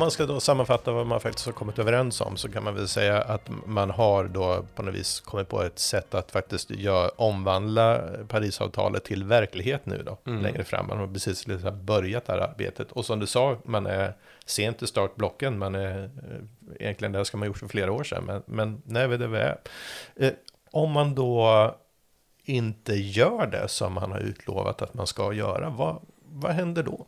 Man 0.00 0.10
ska 0.10 0.26
då 0.26 0.40
sammanfatta 0.40 0.92
vad 0.92 1.06
man 1.06 1.20
faktiskt 1.20 1.46
har 1.46 1.52
kommit 1.52 1.78
överens 1.78 2.20
om 2.20 2.36
så 2.36 2.48
kan 2.48 2.64
man 2.64 2.74
väl 2.74 2.88
säga 2.88 3.22
att 3.22 3.50
man 3.66 3.90
har 3.90 4.24
då 4.24 4.64
på 4.74 4.82
något 4.82 4.94
vis 4.94 5.20
kommit 5.20 5.48
på 5.48 5.62
ett 5.62 5.78
sätt 5.78 6.14
att 6.14 6.30
faktiskt 6.30 6.70
gör, 6.70 7.20
omvandla 7.20 8.00
Parisavtalet 8.28 9.04
till 9.04 9.24
verklighet 9.24 9.86
nu 9.86 10.02
då, 10.06 10.18
mm. 10.26 10.42
längre 10.42 10.64
fram. 10.64 10.86
Man 10.86 10.98
har 10.98 11.06
precis 11.06 11.46
liksom 11.46 11.84
börjat 11.84 12.26
det 12.26 12.32
här 12.32 12.40
arbetet. 12.40 12.92
Och 12.92 13.04
som 13.04 13.20
du 13.20 13.26
sa, 13.26 13.56
man 13.64 13.86
är 13.86 14.14
sent 14.46 14.82
i 14.82 14.86
startblocken, 14.86 15.58
man 15.58 15.74
är 15.74 16.04
eh, 16.04 16.80
egentligen 16.80 17.12
det 17.12 17.24
ska 17.24 17.36
man 17.36 17.48
gjort 17.48 17.58
för 17.58 17.68
flera 17.68 17.92
år 17.92 18.04
sedan, 18.04 18.24
men, 18.24 18.42
men 18.46 18.82
nu 18.84 19.00
är 19.00 19.08
vi 19.08 19.16
där 19.16 19.28
vi 19.28 19.38
är. 19.38 19.58
Eh, 20.16 20.32
om 20.70 20.90
man 20.92 21.14
då 21.14 21.74
inte 22.44 22.94
gör 22.94 23.46
det 23.46 23.68
som 23.68 23.92
man 23.92 24.12
har 24.12 24.18
utlovat 24.18 24.82
att 24.82 24.94
man 24.94 25.06
ska 25.06 25.32
göra, 25.32 25.70
vad, 25.70 26.02
vad 26.24 26.52
händer 26.52 26.82
då? 26.82 27.06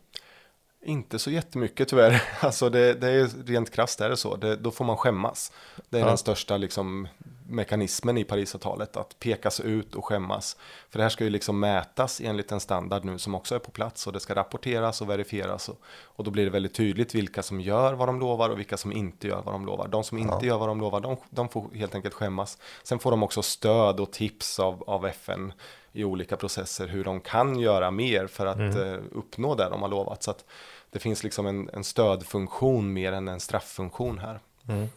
Inte 0.85 1.19
så 1.19 1.31
jättemycket 1.31 1.89
tyvärr. 1.89 2.23
Alltså 2.41 2.71
det, 2.71 2.95
det 2.95 3.11
är 3.11 3.47
rent 3.47 3.71
krasst 3.71 4.01
är 4.01 4.09
det 4.11 4.17
så. 4.17 4.37
Det, 4.37 4.57
då 4.57 4.71
får 4.71 4.85
man 4.85 4.97
skämmas. 4.97 5.53
Det 5.91 5.97
är 5.97 6.01
ja. 6.01 6.07
den 6.07 6.19
största 6.19 6.57
liksom, 6.57 7.09
mekanismen 7.49 8.19
i 8.19 8.25
Parisavtalet. 8.25 8.97
Att 8.97 9.19
pekas 9.19 9.61
ut 9.61 9.95
och 9.95 10.05
skämmas. 10.05 10.57
För 10.91 10.99
det 10.99 11.03
här 11.03 11.11
ska 11.11 11.25
ju 11.25 11.31
liksom 11.31 11.61
mätas 11.61 12.21
enligt 12.21 12.53
en 12.53 12.61
standard 12.61 13.05
nu 13.05 13.19
som 13.19 13.35
också 13.35 13.55
är 13.55 13.59
på 13.59 13.71
plats. 13.71 14.07
Och 14.07 14.13
det 14.13 14.21
ska 14.21 14.35
rapporteras 14.35 15.01
och 15.01 15.11
verifieras. 15.11 15.69
Och, 15.69 15.81
och 16.05 16.25
då 16.25 16.31
blir 16.31 16.45
det 16.45 16.51
väldigt 16.51 16.75
tydligt 16.75 17.15
vilka 17.15 17.43
som 17.43 17.61
gör 17.61 17.95
vad 17.95 18.09
de 18.09 18.21
lovar 18.21 18.51
och 18.51 18.59
vilka 18.59 18.77
som 18.77 18.93
inte 18.93 19.29
gör 19.29 19.43
vad 19.43 19.55
de 19.55 19.67
lovar. 19.67 19.89
De 19.89 20.05
som 20.05 20.19
inte 20.19 20.37
ja. 20.41 20.45
gör 20.45 20.59
vad 20.59 20.69
de 20.69 20.81
lovar, 20.81 21.01
de, 21.01 21.17
de 21.31 21.49
får 21.49 21.71
helt 21.75 21.95
enkelt 21.95 22.15
skämmas. 22.15 22.59
Sen 22.83 22.99
får 22.99 23.11
de 23.11 23.23
också 23.23 23.43
stöd 23.43 24.01
och 24.01 24.13
tips 24.13 24.61
av, 24.61 24.85
av 24.87 25.07
FN 25.07 25.53
i 25.93 26.05
olika 26.05 26.37
processer 26.37 26.89
hur 26.89 27.05
de 27.05 27.21
kan 27.21 27.59
göra 27.59 27.91
mer 27.91 28.27
för 28.27 28.47
att 28.47 28.57
mm. 28.57 28.79
uh, 28.79 29.01
uppnå 29.13 29.55
det 29.55 29.69
de 29.69 29.83
har 29.83 29.89
lovat. 29.89 30.23
Så 30.23 30.31
att 30.31 30.45
det 30.91 30.99
finns 30.99 31.25
liksom 31.25 31.47
en, 31.47 31.71
en 31.73 31.85
stödfunktion 31.85 32.93
mer 32.93 33.13
än 33.13 33.29
en 33.29 33.41
strafffunktion 33.41 34.19
här. 34.19 34.41
Mm. 34.69 34.89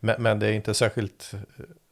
Men, 0.00 0.22
men, 0.22 0.38
det 0.38 0.46
är 0.46 0.52
inte 0.52 0.74
särskilt 0.74 1.32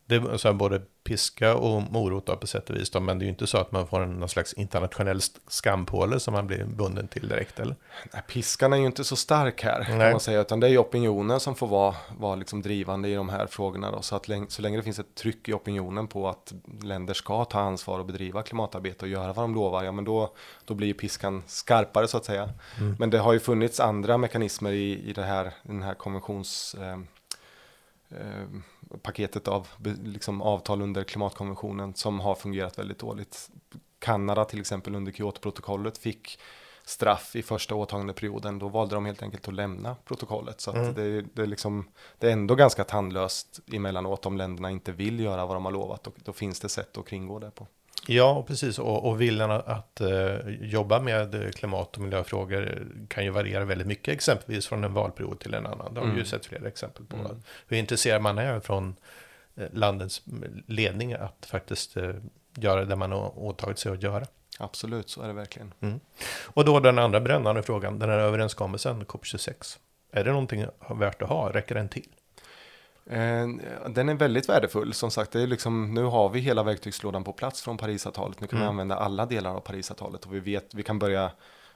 det 0.09 0.15
är 0.15 0.37
så 0.37 0.53
både 0.53 0.83
piska 1.05 1.55
och 1.55 1.83
morot 1.83 2.41
på 2.41 2.47
sätt 2.47 2.71
och 2.71 2.77
vis. 2.77 2.91
Då, 2.91 3.01
men 3.01 3.19
det 3.19 3.23
är 3.23 3.27
ju 3.27 3.31
inte 3.31 3.47
så 3.47 3.59
att 3.59 3.73
man 3.73 3.87
får 3.87 4.01
en 4.01 4.21
någon 4.21 4.29
slags 4.29 4.53
internationell 4.53 5.21
skampåle 5.49 6.21
som 6.21 6.35
man 6.35 6.47
blir 6.47 6.65
bunden 6.65 7.09
till 7.09 7.29
direkt. 7.29 7.61
Eller? 7.61 7.77
Nej, 8.13 8.23
piskan 8.29 8.73
är 8.73 8.77
ju 8.77 8.87
inte 8.87 9.05
så 9.05 9.17
stark 9.17 9.63
här 9.63 9.85
kan 9.85 9.99
man 9.99 10.21
säga. 10.21 10.41
Utan 10.41 10.61
det 10.61 10.67
är 10.67 10.71
ju 10.71 10.79
opinionen 10.79 11.41
som 11.41 11.55
får 11.55 11.67
vara, 11.67 11.95
vara 12.19 12.35
liksom 12.35 12.63
drivande 12.63 13.09
i 13.09 13.15
de 13.15 13.29
här 13.29 13.47
frågorna. 13.47 13.91
Då, 13.91 14.03
så, 14.03 14.17
att 14.17 14.29
så 14.49 14.63
länge 14.63 14.77
det 14.77 14.83
finns 14.83 14.99
ett 14.99 15.15
tryck 15.15 15.49
i 15.49 15.53
opinionen 15.53 16.07
på 16.07 16.29
att 16.29 16.53
länder 16.83 17.15
ska 17.15 17.45
ta 17.45 17.61
ansvar 17.61 17.99
och 17.99 18.07
bedriva 18.07 18.43
klimatarbete 18.43 19.05
och 19.05 19.09
göra 19.09 19.33
vad 19.33 19.45
de 19.45 19.55
lovar. 19.55 19.85
Ja 19.85 19.93
men 19.93 20.05
då, 20.05 20.35
då 20.65 20.75
blir 20.75 20.87
ju 20.87 20.95
piskan 20.95 21.43
skarpare 21.47 22.09
så 22.09 22.17
att 22.17 22.25
säga. 22.25 22.51
Mm. 22.79 22.97
Men 22.99 23.11
det 23.11 23.19
har 23.19 23.33
ju 23.33 23.41
funnits 23.41 23.81
andra 23.81 24.19
mekanismer 24.19 24.73
i, 24.73 25.09
i 25.09 25.13
det 25.13 25.25
här, 25.25 25.53
den 25.63 25.83
här 25.83 25.95
konventions... 25.95 26.77
Eh, 26.81 26.99
paketet 29.03 29.49
av 29.49 29.69
liksom, 30.05 30.43
avtal 30.43 30.83
under 30.83 31.05
klimatkonventionen 31.05 31.95
som 31.95 32.21
har 32.21 32.35
fungerat 32.35 32.79
väldigt 32.79 32.99
dåligt. 32.99 33.51
Kanada 33.99 34.45
till 34.45 34.61
exempel 34.61 34.95
under 34.95 35.13
Kyotoprotokollet 35.13 35.99
fick 35.99 36.39
straff 36.85 37.37
i 37.37 37.43
första 37.43 37.75
åtagandeperioden. 37.75 38.59
Då 38.59 38.69
valde 38.69 38.95
de 38.95 39.07
helt 39.07 39.23
enkelt 39.23 39.49
att 39.49 39.55
lämna 39.55 39.97
protokollet. 40.05 40.61
Så 40.61 40.73
mm. 40.73 40.95
det, 40.95 41.23
det, 41.23 41.43
är 41.43 41.47
liksom, 41.47 41.89
det 42.19 42.29
är 42.29 42.33
ändå 42.33 42.55
ganska 42.55 42.85
tandlöst 42.85 43.61
emellanåt 43.73 44.27
om 44.27 44.37
länderna 44.37 44.71
inte 44.71 44.93
vill 44.93 45.21
göra 45.21 45.47
vad 45.47 45.57
de 45.57 45.65
har 45.65 45.73
lovat. 45.73 46.07
Och 46.07 46.15
då 46.25 46.33
finns 46.33 46.61
det 46.61 46.69
sätt 46.69 46.99
att 46.99 47.07
kringgå 47.07 47.39
det 47.39 47.51
på. 47.51 47.67
Ja, 48.11 48.45
precis. 48.47 48.79
Och, 48.79 49.09
och 49.09 49.21
viljan 49.21 49.51
att, 49.51 50.01
uh, 50.01 50.51
jobba 50.61 51.01
med 51.01 51.55
klimat 51.55 51.97
och 51.97 52.03
miljöfrågor 52.03 52.87
kan 53.09 53.25
ju 53.25 53.31
variera 53.31 53.65
väldigt 53.65 53.87
mycket, 53.87 54.15
exempelvis 54.15 54.67
från 54.67 54.85
en 54.85 54.95
valperiod 54.95 55.41
till 55.41 55.55
en 55.55 55.67
annan. 55.67 55.95
Det 55.95 56.01
har 56.01 56.05
mm. 56.05 56.15
vi 56.15 56.21
ju 56.21 56.27
sett 56.27 56.47
flera 56.47 56.69
exempel 56.69 57.07
på. 57.07 57.17
Mm. 57.17 57.43
Hur 57.67 57.77
intresserad 57.77 58.23
man 58.23 58.39
är 58.39 58.61
från 58.61 58.97
uh, 59.59 59.65
landets 59.73 60.23
ledning 60.67 61.13
att 61.13 61.47
faktiskt 61.51 61.97
uh, 61.97 62.15
göra 62.55 62.85
det 62.85 62.97
man 62.97 63.13
har 63.13 63.39
åtagit 63.39 63.79
sig 63.79 63.93
att 63.93 64.03
göra. 64.03 64.27
Absolut, 64.59 65.11
så 65.11 65.23
är 65.23 65.27
det 65.27 65.35
verkligen. 65.35 65.75
Mm. 65.81 66.01
Och 66.45 66.65
då 66.65 66.81
den 66.81 66.99
andra 66.99 67.21
brännande 67.21 67.63
frågan, 67.63 67.99
den 67.99 68.11
här 68.11 68.19
överenskommelsen, 68.19 69.07
COP26. 69.07 69.79
Är 70.13 70.25
det 70.25 70.31
någonting 70.31 70.67
värt 70.91 71.23
att 71.23 71.29
ha? 71.29 71.53
Räcker 71.53 71.75
den 71.75 71.89
till? 71.89 72.09
Eh, 73.11 73.49
den 73.89 74.09
är 74.09 74.15
väldigt 74.15 74.49
värdefull. 74.49 74.95
Som 74.95 75.11
sagt, 75.11 75.33
det 75.33 75.43
är 75.43 75.47
liksom, 75.47 75.95
nu 75.95 76.03
har 76.03 76.29
vi 76.29 76.41
hela 76.41 76.63
verktygslådan 76.63 77.25
på 77.25 77.33
plats 77.33 77.63
från 77.63 77.77
Parisavtalet. 77.77 78.41
Nu 78.41 78.47
kan 78.47 78.57
mm. 78.59 78.67
vi 78.67 78.71
använda 78.71 78.97
alla 78.97 79.27
delar 79.27 79.55
av 79.55 79.61
Parisavtalet 79.61 80.25
och 80.25 80.35
vi 80.35 80.41
vet, 80.41 80.75
vi 80.75 80.83
kan 80.83 80.99
börja 80.99 81.31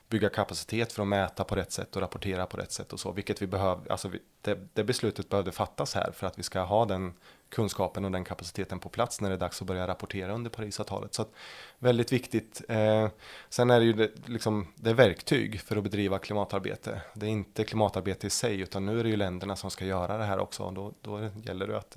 bygga 0.09 0.29
kapacitet 0.29 0.93
för 0.93 1.03
att 1.03 1.09
mäta 1.09 1.45
på 1.45 1.55
rätt 1.55 1.73
sätt 1.73 1.97
och 1.97 2.03
rapportera 2.03 2.47
på 2.47 2.57
rätt 2.57 2.73
sätt 2.73 2.93
och 2.93 3.01
så, 3.01 3.12
vilket 3.12 3.43
vi 3.43 3.47
behöver, 3.47 3.93
alltså 3.93 4.11
det, 4.41 4.59
det, 4.73 4.85
beslutet 4.85 5.29
behövde 5.29 5.53
fattas 5.53 5.95
här 5.95 6.12
för 6.12 6.27
att 6.27 6.39
vi 6.39 6.43
ska 6.43 6.61
ha 6.61 6.85
den 6.85 7.15
kunskapen 7.53 8.05
och 8.05 8.11
den 8.11 8.25
kapaciteten 8.25 8.79
på 8.79 8.89
plats 8.89 9.21
när 9.21 9.29
det 9.29 9.35
är 9.35 9.39
dags 9.39 9.63
att 9.63 9.69
börja 9.69 9.87
rapportera 9.87 10.33
under 10.33 10.51
Parisavtalet. 10.51 11.15
Så 11.15 11.23
att, 11.23 11.33
väldigt 11.79 12.13
viktigt. 12.13 12.63
Eh, 12.69 13.09
sen 13.49 13.71
är 13.71 13.81
det 13.81 13.87
ju 13.87 13.93
det, 13.93 14.11
liksom, 14.27 14.67
det 14.75 14.91
är 14.91 14.95
verktyg 14.95 15.61
för 15.61 15.77
att 15.77 15.83
bedriva 15.83 16.19
klimatarbete. 16.19 17.01
Det 17.15 17.27
är 17.27 17.31
inte 17.31 17.65
klimatarbete 17.65 18.27
i 18.27 18.31
sig, 18.31 18.61
utan 18.61 18.87
nu 18.87 19.01
är 19.01 19.05
det 19.05 19.11
ju 19.11 19.17
länderna 19.17 19.57
som 19.57 19.71
ska 19.71 19.85
göra 19.85 20.19
det 20.19 20.25
här 20.25 20.39
också. 20.39 20.63
Och 20.63 20.73
då, 20.73 20.93
då 21.01 21.31
gäller 21.45 21.67
det 21.67 21.79
att 21.79 21.97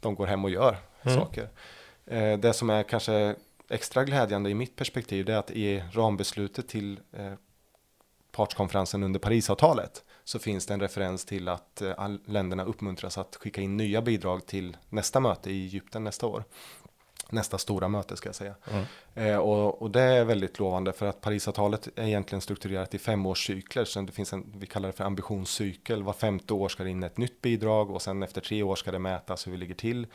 de 0.00 0.14
går 0.14 0.26
hem 0.26 0.44
och 0.44 0.50
gör 0.50 0.76
mm. 1.02 1.18
saker. 1.18 1.48
Eh, 2.06 2.38
det 2.38 2.52
som 2.52 2.70
är 2.70 2.82
kanske 2.82 3.34
extra 3.68 4.04
glädjande 4.04 4.50
i 4.50 4.54
mitt 4.54 4.76
perspektiv, 4.76 5.24
det 5.24 5.32
är 5.32 5.38
att 5.38 5.50
i 5.50 5.84
rambeslutet 5.92 6.68
till 6.68 7.00
eh, 7.12 7.32
partskonferensen 8.32 9.02
under 9.02 9.20
Parisavtalet 9.20 10.04
så 10.24 10.38
finns 10.38 10.66
det 10.66 10.74
en 10.74 10.80
referens 10.80 11.24
till 11.24 11.48
att 11.48 11.82
eh, 11.82 12.08
länderna 12.24 12.64
uppmuntras 12.64 13.18
att 13.18 13.36
skicka 13.36 13.60
in 13.60 13.76
nya 13.76 14.02
bidrag 14.02 14.46
till 14.46 14.76
nästa 14.88 15.20
möte 15.20 15.50
i 15.50 15.64
Egypten 15.64 16.04
nästa 16.04 16.26
år. 16.26 16.44
Nästa 17.30 17.58
stora 17.58 17.88
möte 17.88 18.16
ska 18.16 18.28
jag 18.28 18.36
säga. 18.36 18.54
Mm. 18.70 18.84
Eh, 19.14 19.36
och, 19.36 19.82
och, 19.82 19.90
det 19.90 20.00
är 20.00 20.24
väldigt 20.24 20.58
lovande 20.58 20.92
för 20.92 21.06
att 21.06 21.20
Parisavtalet 21.20 21.88
är 21.96 22.06
egentligen 22.06 22.40
strukturerat 22.40 22.94
i 22.94 22.98
femårscykler. 22.98 23.84
Så 23.84 24.00
det 24.00 24.12
finns 24.12 24.32
en, 24.32 24.52
vi 24.56 24.66
kallar 24.66 24.86
det 24.86 24.92
för 24.92 25.04
ambitionscykel. 25.04 26.02
Var 26.02 26.12
femte 26.12 26.54
år 26.54 26.68
ska 26.68 26.84
det 26.84 26.90
in 26.90 27.02
ett 27.02 27.16
nytt 27.16 27.40
bidrag 27.40 27.90
och 27.90 28.02
sen 28.02 28.22
efter 28.22 28.40
tre 28.40 28.62
år 28.62 28.76
ska 28.76 28.92
det 28.92 28.98
mätas 28.98 29.46
hur 29.46 29.52
vi 29.52 29.58
ligger 29.58 29.74
till 29.74 30.06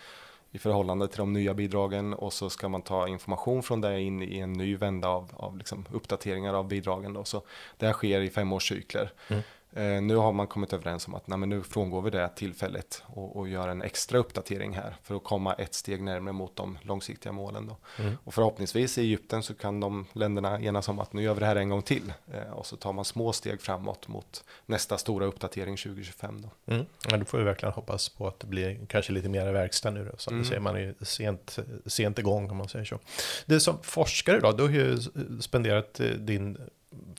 i 0.51 0.59
förhållande 0.59 1.07
till 1.07 1.17
de 1.17 1.33
nya 1.33 1.53
bidragen 1.53 2.13
och 2.13 2.33
så 2.33 2.49
ska 2.49 2.69
man 2.69 2.81
ta 2.81 3.07
information 3.07 3.63
från 3.63 3.81
det 3.81 4.01
in 4.01 4.21
i 4.21 4.39
en 4.39 4.53
ny 4.53 4.75
vända 4.75 5.07
av, 5.07 5.31
av 5.33 5.57
liksom 5.57 5.85
uppdateringar 5.91 6.53
av 6.53 6.67
bidragen. 6.67 7.13
Då. 7.13 7.23
Så 7.23 7.41
det 7.77 7.85
här 7.85 7.93
sker 7.93 8.21
i 8.21 8.29
femårscykler. 8.29 9.11
Mm. 9.27 9.43
Eh, 9.73 10.01
nu 10.01 10.15
har 10.15 10.33
man 10.33 10.47
kommit 10.47 10.73
överens 10.73 11.07
om 11.07 11.15
att 11.15 11.27
nej, 11.27 11.39
nu 11.39 11.63
frångår 11.63 12.01
vi 12.01 12.09
det 12.09 12.29
tillfället 12.35 13.03
och, 13.05 13.35
och 13.35 13.49
gör 13.49 13.67
en 13.67 13.81
extra 13.81 14.17
uppdatering 14.17 14.73
här 14.73 14.95
för 15.03 15.15
att 15.15 15.23
komma 15.23 15.53
ett 15.53 15.73
steg 15.73 16.01
närmare 16.01 16.33
mot 16.33 16.55
de 16.55 16.77
långsiktiga 16.81 17.31
målen. 17.31 17.67
Då. 17.67 17.77
Mm. 18.03 18.17
Och 18.23 18.33
förhoppningsvis 18.33 18.97
i 18.97 19.01
Egypten 19.01 19.43
så 19.43 19.53
kan 19.53 19.79
de 19.79 20.05
länderna 20.13 20.61
enas 20.61 20.89
om 20.89 20.99
att 20.99 21.13
nu 21.13 21.21
gör 21.21 21.33
vi 21.33 21.39
det 21.39 21.45
här 21.45 21.55
en 21.55 21.69
gång 21.69 21.81
till 21.81 22.13
eh, 22.33 22.51
och 22.51 22.65
så 22.65 22.75
tar 22.75 22.93
man 22.93 23.05
små 23.05 23.33
steg 23.33 23.61
framåt 23.61 24.07
mot 24.07 24.43
nästa 24.65 24.97
stora 24.97 25.25
uppdatering 25.25 25.77
2025. 25.77 26.41
Då. 26.41 26.73
Mm. 26.73 26.85
Ja, 27.09 27.17
då 27.17 27.25
får 27.25 27.37
vi 27.37 27.43
verkligen 27.43 27.73
hoppas 27.73 28.09
på 28.09 28.27
att 28.27 28.39
det 28.39 28.47
blir 28.47 28.85
kanske 28.87 29.13
lite 29.13 29.29
mer 29.29 29.51
verkstad 29.51 29.91
nu. 29.91 30.09
Då. 30.11 30.17
Som 30.17 30.33
mm. 30.33 30.43
du 30.43 30.47
säger, 30.47 30.61
man 30.61 30.77
är 30.77 30.95
sent, 31.01 31.59
sent 31.85 32.19
igång 32.19 32.49
om 32.49 32.57
man 32.57 32.69
säger 32.69 32.85
så. 32.85 32.99
Det 33.45 33.59
som 33.59 33.77
forskare 33.81 34.39
då, 34.39 34.51
du 34.51 34.63
har 34.63 34.69
ju 34.69 34.97
spenderat 35.41 35.99
eh, 35.99 36.07
din 36.07 36.57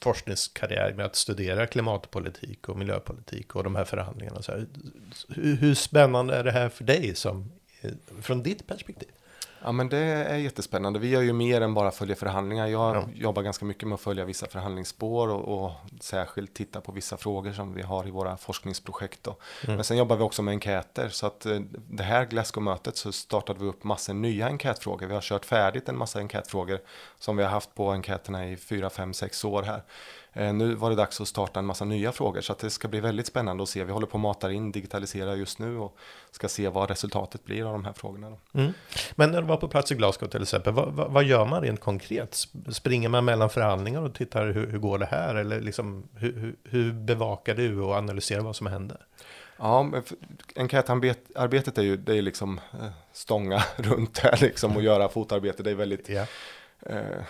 forskningskarriär 0.01 0.95
med 0.95 1.07
att 1.07 1.17
studera 1.17 1.67
klimatpolitik 1.67 2.69
och 2.69 2.79
miljöpolitik 2.79 3.57
och 3.57 3.65
de 3.65 3.77
här 3.77 3.85
förhandlingarna. 3.85 4.43
Så 4.43 4.53
här, 4.53 4.67
hur, 5.29 5.57
hur 5.57 5.75
spännande 5.75 6.37
är 6.37 6.45
det 6.45 6.53
här 6.53 6.69
för 6.69 6.85
dig 6.85 7.15
som, 7.15 7.53
eh, 7.81 7.91
från 8.21 8.43
ditt 8.43 8.67
perspektiv? 8.67 9.09
Ja 9.65 9.73
men 9.73 9.89
det 9.89 9.99
är 9.99 10.37
jättespännande. 10.37 10.99
Vi 10.99 11.09
gör 11.09 11.23
ju 11.23 11.33
mer 11.33 11.61
än 11.61 11.75
bara 11.75 11.91
följa 11.91 12.17
förhandlingar. 12.17 12.67
Jag 12.67 12.97
ja. 12.97 13.05
jobbar 13.15 13.43
ganska 13.43 13.65
mycket 13.65 13.89
med 13.89 13.95
att 13.95 14.01
följa 14.01 14.25
vissa 14.25 14.47
förhandlingsspår 14.47 15.29
och, 15.29 15.65
och, 15.65 15.73
särskilt 16.01 16.55
titta 16.55 16.81
på 16.81 16.93
vissa 16.93 17.17
frågor 17.17 17.53
som 17.53 17.75
vi 17.75 17.83
har 17.83 18.09
i 18.09 18.11
våra 18.11 18.37
forskningsprojekt. 18.37 19.27
Mm. 19.27 19.37
Men 19.77 19.85
sen 19.85 19.97
jobbar 19.97 20.17
vi 20.17 20.23
också 20.23 20.43
med 20.43 20.53
enkäter. 20.53 21.09
Så 21.09 21.27
att 21.27 21.47
eh, 21.47 21.61
det 21.89 22.03
här 22.03 22.25
Glasgow-mötet 22.25 22.97
så 22.97 23.13
startade 23.13 23.61
vi 23.61 23.67
upp 23.67 23.85
massor 23.85 24.15
nya 24.15 24.47
enkätfrågor. 24.47 25.07
Vi 25.07 25.15
har 25.15 25.21
kört 25.21 25.45
färdigt 25.45 25.89
en 25.89 25.99
massa 25.99 26.19
enkätfrågor 26.19 26.81
som 27.19 27.37
vi 27.37 27.43
har 27.43 27.51
haft 27.51 27.75
på 27.75 27.91
enkäterna 27.91 28.49
i 28.49 28.57
fyra, 28.57 28.91
fem, 28.91 29.15
sex 29.15 29.45
år 29.45 29.63
här. 29.63 29.83
Eh, 30.33 30.53
nu 30.53 30.75
var 30.75 30.91
det 30.91 30.97
dags 30.97 31.21
att 31.21 31.29
starta 31.29 31.61
en 31.61 31.67
massa 31.67 31.85
nya 31.85 32.13
frågor 32.13 32.41
så 32.41 32.53
att 32.53 32.59
det 32.59 32.71
ska 32.71 32.89
bli 32.89 33.01
väldigt 33.01 33.27
spännande 33.27 33.63
att 33.63 33.69
se. 33.69 33.85
Vi 33.85 33.93
håller 33.93 34.07
på 34.07 34.17
att 34.17 34.23
mata 34.23 34.53
in, 34.53 34.73
digitalisera 34.73 35.37
just 35.37 35.59
nu 35.59 35.79
och 35.79 35.97
ska 36.31 36.49
se 36.49 36.69
vad 36.69 36.91
resultatet 36.91 37.45
blir 37.45 37.65
av 37.65 37.73
de 37.73 37.85
här 37.85 37.93
frågorna. 37.93 38.37
Mm. 38.53 38.73
Men 39.15 39.31
när 39.31 39.41
du 39.43 39.49
var 39.49 39.57
på 39.57 39.69
plats 39.69 39.93
i 39.93 39.95
Glasgow 39.95 40.29
till 40.29 40.43
exempel, 40.43 40.73
vad, 40.73 40.93
vad, 40.93 41.13
vad, 41.13 41.25
gör 41.25 41.47
man 41.47 41.63
rent 41.63 41.81
konkret? 41.81 42.47
Springer 42.69 43.09
man 43.09 43.25
mellan 43.25 43.51
förhandlingar 43.51 44.03
och 44.03 44.15
tittar 44.15 44.47
hur, 44.47 44.67
hur 44.67 44.79
går 44.79 44.99
det 44.99 45.07
här? 45.07 45.35
Eller 45.35 45.61
liksom, 45.61 46.09
hur, 46.15 46.57
hur, 46.65 46.93
bevakar 46.93 47.55
du 47.55 47.81
och 47.81 47.95
analyserar 47.95 48.41
vad 48.41 48.57
som 48.57 48.67
händer? 48.67 49.07
Ja, 49.57 49.91
enkätarbetet 50.57 51.79
är 51.79 51.83
ju 51.83 51.97
det 51.97 52.19
är 52.19 52.23
liksom 52.23 52.61
eh, 52.73 52.89
stånga 53.13 53.63
runt 53.77 54.19
här 54.19 54.39
liksom 54.41 54.77
och 54.77 54.83
göra 54.83 55.09
fotarbete. 55.09 55.63
Det 55.63 55.71
är 55.71 55.75
väldigt, 55.75 56.11
yeah. 56.11 56.27
eh, 56.81 57.25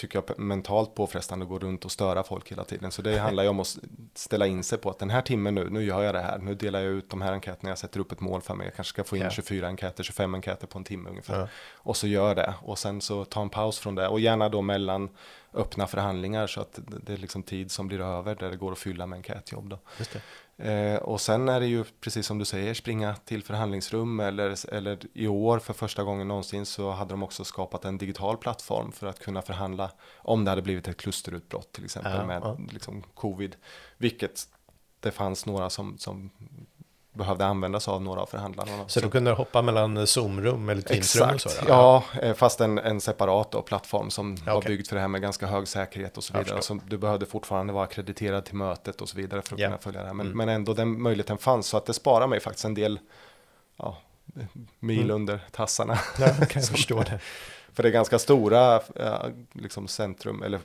tycker 0.00 0.22
jag, 0.26 0.38
mentalt 0.38 0.94
påfrestande 0.94 1.42
att 1.42 1.48
gå 1.48 1.58
runt 1.58 1.84
och 1.84 1.92
störa 1.92 2.22
folk 2.22 2.52
hela 2.52 2.64
tiden. 2.64 2.92
Så 2.92 3.02
det 3.02 3.18
handlar 3.18 3.42
ju 3.42 3.48
om 3.48 3.60
att 3.60 3.78
ställa 4.14 4.46
in 4.46 4.64
sig 4.64 4.78
på 4.78 4.90
att 4.90 4.98
den 4.98 5.10
här 5.10 5.22
timmen 5.22 5.54
nu, 5.54 5.70
nu 5.70 5.84
gör 5.84 6.02
jag 6.02 6.14
det 6.14 6.20
här. 6.20 6.38
Nu 6.38 6.54
delar 6.54 6.80
jag 6.80 6.92
ut 6.92 7.10
de 7.10 7.22
här 7.22 7.32
enkäterna, 7.32 7.70
jag 7.70 7.78
sätter 7.78 8.00
upp 8.00 8.12
ett 8.12 8.20
mål 8.20 8.40
för 8.42 8.54
mig. 8.54 8.66
Jag 8.66 8.74
kanske 8.74 8.92
ska 8.92 9.04
få 9.04 9.16
in 9.16 9.22
yeah. 9.22 9.32
24 9.32 9.66
enkäter, 9.66 10.04
25 10.04 10.34
enkäter 10.34 10.66
på 10.66 10.78
en 10.78 10.84
timme 10.84 11.10
ungefär. 11.10 11.36
Yeah. 11.36 11.48
Och 11.74 11.96
så 11.96 12.06
gör 12.06 12.34
det. 12.34 12.54
Och 12.62 12.78
sen 12.78 13.00
så 13.00 13.24
ta 13.24 13.42
en 13.42 13.50
paus 13.50 13.78
från 13.78 13.94
det. 13.94 14.08
Och 14.08 14.20
gärna 14.20 14.48
då 14.48 14.62
mellan 14.62 15.08
öppna 15.54 15.86
förhandlingar 15.86 16.46
så 16.46 16.60
att 16.60 16.78
det 17.02 17.12
är 17.12 17.16
liksom 17.16 17.42
tid 17.42 17.70
som 17.70 17.88
blir 17.88 18.00
över 18.00 18.34
där 18.34 18.50
det 18.50 18.56
går 18.56 18.72
att 18.72 18.78
fylla 18.78 19.06
med 19.06 19.16
enkätjobb. 19.16 19.68
Då. 19.68 19.78
Eh, 20.64 20.96
och 20.96 21.20
sen 21.20 21.48
är 21.48 21.60
det 21.60 21.66
ju 21.66 21.84
precis 22.00 22.26
som 22.26 22.38
du 22.38 22.44
säger 22.44 22.74
springa 22.74 23.14
till 23.14 23.44
förhandlingsrum 23.44 24.20
eller, 24.20 24.74
eller 24.74 24.98
i 25.14 25.26
år 25.26 25.58
för 25.58 25.72
första 25.72 26.02
gången 26.02 26.28
någonsin 26.28 26.66
så 26.66 26.90
hade 26.90 27.10
de 27.10 27.22
också 27.22 27.44
skapat 27.44 27.84
en 27.84 27.98
digital 27.98 28.36
plattform 28.36 28.92
för 28.92 29.06
att 29.06 29.18
kunna 29.18 29.42
förhandla 29.42 29.90
om 30.16 30.44
det 30.44 30.50
hade 30.50 30.62
blivit 30.62 30.88
ett 30.88 30.96
klusterutbrott 30.96 31.72
till 31.72 31.84
exempel 31.84 32.12
ja, 32.16 32.26
med 32.26 32.40
ja. 32.44 32.58
Liksom, 32.72 33.02
covid. 33.14 33.56
Vilket 33.98 34.48
det 35.00 35.10
fanns 35.10 35.46
några 35.46 35.70
som, 35.70 35.98
som 35.98 36.30
behövde 37.20 37.46
användas 37.46 37.88
av 37.88 38.02
några 38.02 38.20
av 38.20 38.26
förhandlarna. 38.26 38.88
Så, 38.88 39.00
du 39.00 39.10
kunde 39.10 39.30
hoppa 39.30 39.62
mellan 39.62 40.06
Zoom-rum 40.06 40.68
eller 40.68 40.82
Teams-rum? 40.82 41.34
Exakt, 41.34 41.64
ja, 41.68 42.04
eh, 42.22 42.34
fast 42.34 42.60
en, 42.60 42.78
en 42.78 43.00
separat 43.00 43.50
då, 43.50 43.62
plattform 43.62 44.10
som 44.10 44.32
okay. 44.32 44.54
var 44.54 44.62
byggd 44.62 44.86
för 44.86 44.96
det 44.96 45.00
här 45.00 45.08
med 45.08 45.22
ganska 45.22 45.46
hög 45.46 45.68
säkerhet 45.68 46.16
och 46.16 46.24
så 46.24 46.38
vidare. 46.38 46.62
Så 46.62 46.80
du 46.88 46.98
behövde 46.98 47.26
fortfarande 47.26 47.72
vara 47.72 47.84
akkrediterad 47.84 48.44
till 48.44 48.54
mötet 48.54 49.00
och 49.00 49.08
så 49.08 49.16
vidare 49.16 49.42
för 49.42 49.54
att 49.54 49.60
yeah. 49.60 49.70
kunna 49.70 49.82
följa 49.82 50.00
det 50.00 50.06
här. 50.06 50.14
Men, 50.14 50.26
mm. 50.26 50.38
men 50.38 50.48
ändå 50.48 50.74
den 50.74 51.02
möjligheten 51.02 51.38
fanns, 51.38 51.66
så 51.66 51.76
att 51.76 51.86
det 51.86 51.94
sparar 51.94 52.26
mig 52.26 52.40
faktiskt 52.40 52.64
en 52.64 52.74
del 52.74 52.98
ja, 53.76 53.96
mil 54.78 55.04
mm. 55.04 55.16
under 55.16 55.40
tassarna. 55.50 55.98
Ja, 56.18 56.26
kan 56.26 56.62
jag 56.62 56.64
förstå 56.70 57.02
det. 57.02 57.20
För 57.72 57.82
det 57.82 57.88
är 57.88 57.92
ganska 57.92 58.18
stora 58.18 58.80
liksom 59.52 59.88
centrum, 59.88 60.42
eller 60.42 60.60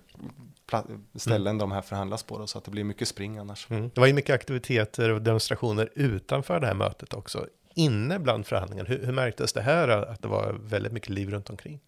ställen 1.15 1.48
mm. 1.48 1.57
de 1.57 1.72
här 1.72 1.81
förhandlas 1.81 2.24
på 2.24 2.38
då, 2.38 2.48
så 2.48 2.57
att 2.57 2.63
det 2.63 2.72
blir 2.72 2.84
mycket 2.84 3.07
spring 3.07 3.38
annars. 3.38 3.67
Mm. 3.69 3.91
Det 3.93 4.00
var 4.00 4.07
ju 4.07 4.13
mycket 4.13 4.36
aktiviteter 4.36 5.12
och 5.12 5.22
demonstrationer 5.22 5.89
utanför 5.95 6.60
det 6.60 6.67
här 6.67 6.74
mötet 6.74 7.13
också. 7.13 7.48
Inne 7.74 8.19
bland 8.19 8.45
förhandlingarna, 8.45 8.89
hur, 8.89 9.05
hur 9.05 9.13
märktes 9.13 9.53
det 9.53 9.62
här 9.62 9.88
att 9.88 10.22
det 10.22 10.27
var 10.27 10.57
väldigt 10.62 10.91
mycket 10.91 11.10
liv 11.10 11.29
runt 11.29 11.50
omkring? 11.50 11.79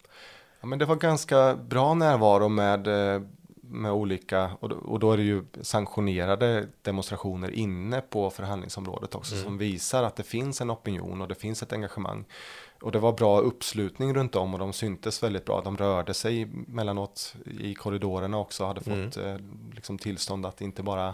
Ja, 0.62 0.68
men 0.68 0.80
det 0.80 0.86
var 0.86 0.96
ganska 0.96 1.56
bra 1.56 1.94
närvaro 1.94 2.50
med, 2.50 2.88
eh, 2.88 3.22
med 3.62 3.92
olika, 3.92 4.52
och 4.60 4.70
då, 4.70 4.76
och 4.76 5.00
då 5.00 5.12
är 5.12 5.18
det 5.18 5.24
ju 5.24 5.44
sanktionerade 5.62 6.68
demonstrationer 6.82 7.52
inne 7.52 8.02
på 8.02 8.30
förhandlingsområdet 8.30 9.16
också, 9.16 9.34
mm. 9.34 9.44
som 9.44 9.58
visar 9.58 10.04
att 10.04 10.16
det 10.16 10.24
finns 10.24 10.62
en 10.62 10.72
opinion 10.72 11.22
och 11.22 11.28
det 11.28 11.36
finns 11.36 11.64
ett 11.64 11.74
engagemang. 11.74 12.26
Och 12.82 12.92
det 12.92 13.00
var 13.00 13.14
bra 13.14 13.40
uppslutning 13.40 14.14
runt 14.14 14.36
om 14.36 14.54
och 14.54 14.60
de 14.60 14.74
syntes 14.74 15.24
väldigt 15.24 15.46
bra. 15.46 15.62
De 15.62 15.78
rörde 15.78 16.14
sig 16.14 16.46
mellanåt 16.46 17.36
i 17.60 17.76
korridorerna 17.76 18.38
också, 18.38 18.66
hade 18.66 18.82
mm. 18.86 19.06
fått 19.06 19.18
mm. 19.18 19.36
eh, 19.36 19.76
liksom 19.76 19.98
tillstånd 19.98 20.46
att 20.46 20.62
inte 20.62 20.84
bara 20.84 21.14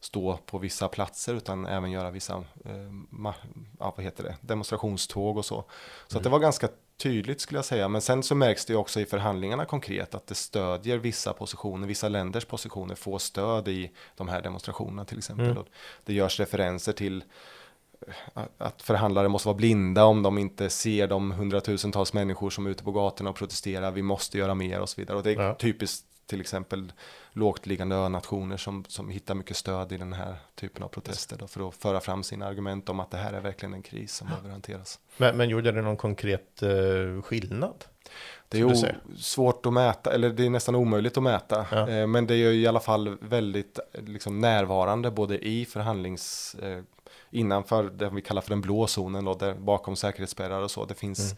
stå 0.00 0.38
på 0.46 0.58
vissa 0.58 0.88
platser 0.88 1.34
utan 1.34 1.66
även 1.66 1.90
göra 1.90 2.10
vissa 2.10 2.34
eh, 2.64 2.90
ja, 3.78 3.94
vad 3.96 4.04
heter 4.04 4.24
det? 4.24 4.36
demonstrationståg 4.40 5.36
och 5.36 5.44
så. 5.44 5.64
Så 6.06 6.16
mm. 6.16 6.22
det 6.22 6.28
var 6.28 6.38
ganska 6.38 6.68
tydligt 6.96 7.40
skulle 7.40 7.58
jag 7.58 7.64
säga. 7.64 7.88
Men 7.88 8.00
sen 8.00 8.22
så 8.22 8.34
märks 8.34 8.64
det 8.64 8.76
också 8.76 9.00
i 9.00 9.06
förhandlingarna 9.06 9.64
konkret 9.64 10.14
att 10.14 10.26
det 10.26 10.34
stödjer 10.34 10.98
vissa 10.98 11.32
positioner, 11.32 11.86
vissa 11.86 12.08
länders 12.08 12.44
positioner 12.44 12.94
får 12.94 13.18
stöd 13.18 13.68
i 13.68 13.90
de 14.16 14.28
här 14.28 14.42
demonstrationerna 14.42 15.04
till 15.04 15.18
exempel. 15.18 15.50
Mm. 15.50 15.64
Det 16.04 16.14
görs 16.14 16.40
referenser 16.40 16.92
till 16.92 17.24
att 18.58 18.82
förhandlare 18.82 19.28
måste 19.28 19.48
vara 19.48 19.56
blinda 19.56 20.04
om 20.04 20.22
de 20.22 20.38
inte 20.38 20.70
ser 20.70 21.06
de 21.06 21.30
hundratusentals 21.30 22.12
människor 22.12 22.50
som 22.50 22.66
är 22.66 22.70
ute 22.70 22.84
på 22.84 22.92
gatorna 22.92 23.30
och 23.30 23.36
protesterar. 23.36 23.90
Vi 23.90 24.02
måste 24.02 24.38
göra 24.38 24.54
mer 24.54 24.80
och 24.80 24.88
så 24.88 25.00
vidare. 25.00 25.16
Och 25.16 25.22
det 25.22 25.30
är 25.30 25.42
ja. 25.42 25.54
typiskt 25.54 26.04
till 26.26 26.40
exempel 26.40 26.92
lågt 27.32 27.66
liggande 27.66 27.96
önationer 27.96 28.56
som, 28.56 28.84
som 28.88 29.08
hittar 29.08 29.34
mycket 29.34 29.56
stöd 29.56 29.92
i 29.92 29.96
den 29.96 30.12
här 30.12 30.36
typen 30.54 30.82
av 30.82 30.88
protester 30.88 31.36
då, 31.36 31.46
för 31.46 31.68
att 31.68 31.74
föra 31.74 32.00
fram 32.00 32.22
sina 32.22 32.46
argument 32.46 32.88
om 32.88 33.00
att 33.00 33.10
det 33.10 33.16
här 33.16 33.32
är 33.32 33.40
verkligen 33.40 33.74
en 33.74 33.82
kris 33.82 34.14
som 34.14 34.28
behöver 34.28 34.50
hanteras. 34.50 35.00
Men, 35.16 35.36
men 35.36 35.48
gjorde 35.48 35.72
det 35.72 35.82
någon 35.82 35.96
konkret 35.96 36.62
uh, 36.62 37.22
skillnad? 37.22 37.84
Det 38.48 38.60
är 38.60 38.96
svårt 39.16 39.66
att 39.66 39.72
mäta, 39.72 40.12
eller 40.12 40.30
det 40.30 40.46
är 40.46 40.50
nästan 40.50 40.74
omöjligt 40.74 41.16
att 41.16 41.22
mäta. 41.22 41.66
Ja. 41.70 41.88
Eh, 41.88 42.06
men 42.06 42.26
det 42.26 42.34
är 42.34 42.36
ju 42.36 42.54
i 42.54 42.66
alla 42.66 42.80
fall 42.80 43.18
väldigt 43.20 43.78
liksom, 43.92 44.40
närvarande 44.40 45.10
både 45.10 45.38
i 45.38 45.64
förhandlings 45.64 46.56
eh, 46.62 46.82
innanför 47.30 47.84
det 47.84 48.10
vi 48.10 48.22
kallar 48.22 48.42
för 48.42 48.50
den 48.50 48.60
blå 48.60 48.86
zonen 48.86 49.24
då, 49.24 49.34
där 49.34 49.54
bakom 49.54 49.96
säkerhetsspärrar 49.96 50.62
och 50.62 50.70
så. 50.70 50.84
Det 50.84 50.94
finns 50.94 51.18
mm. 51.18 51.36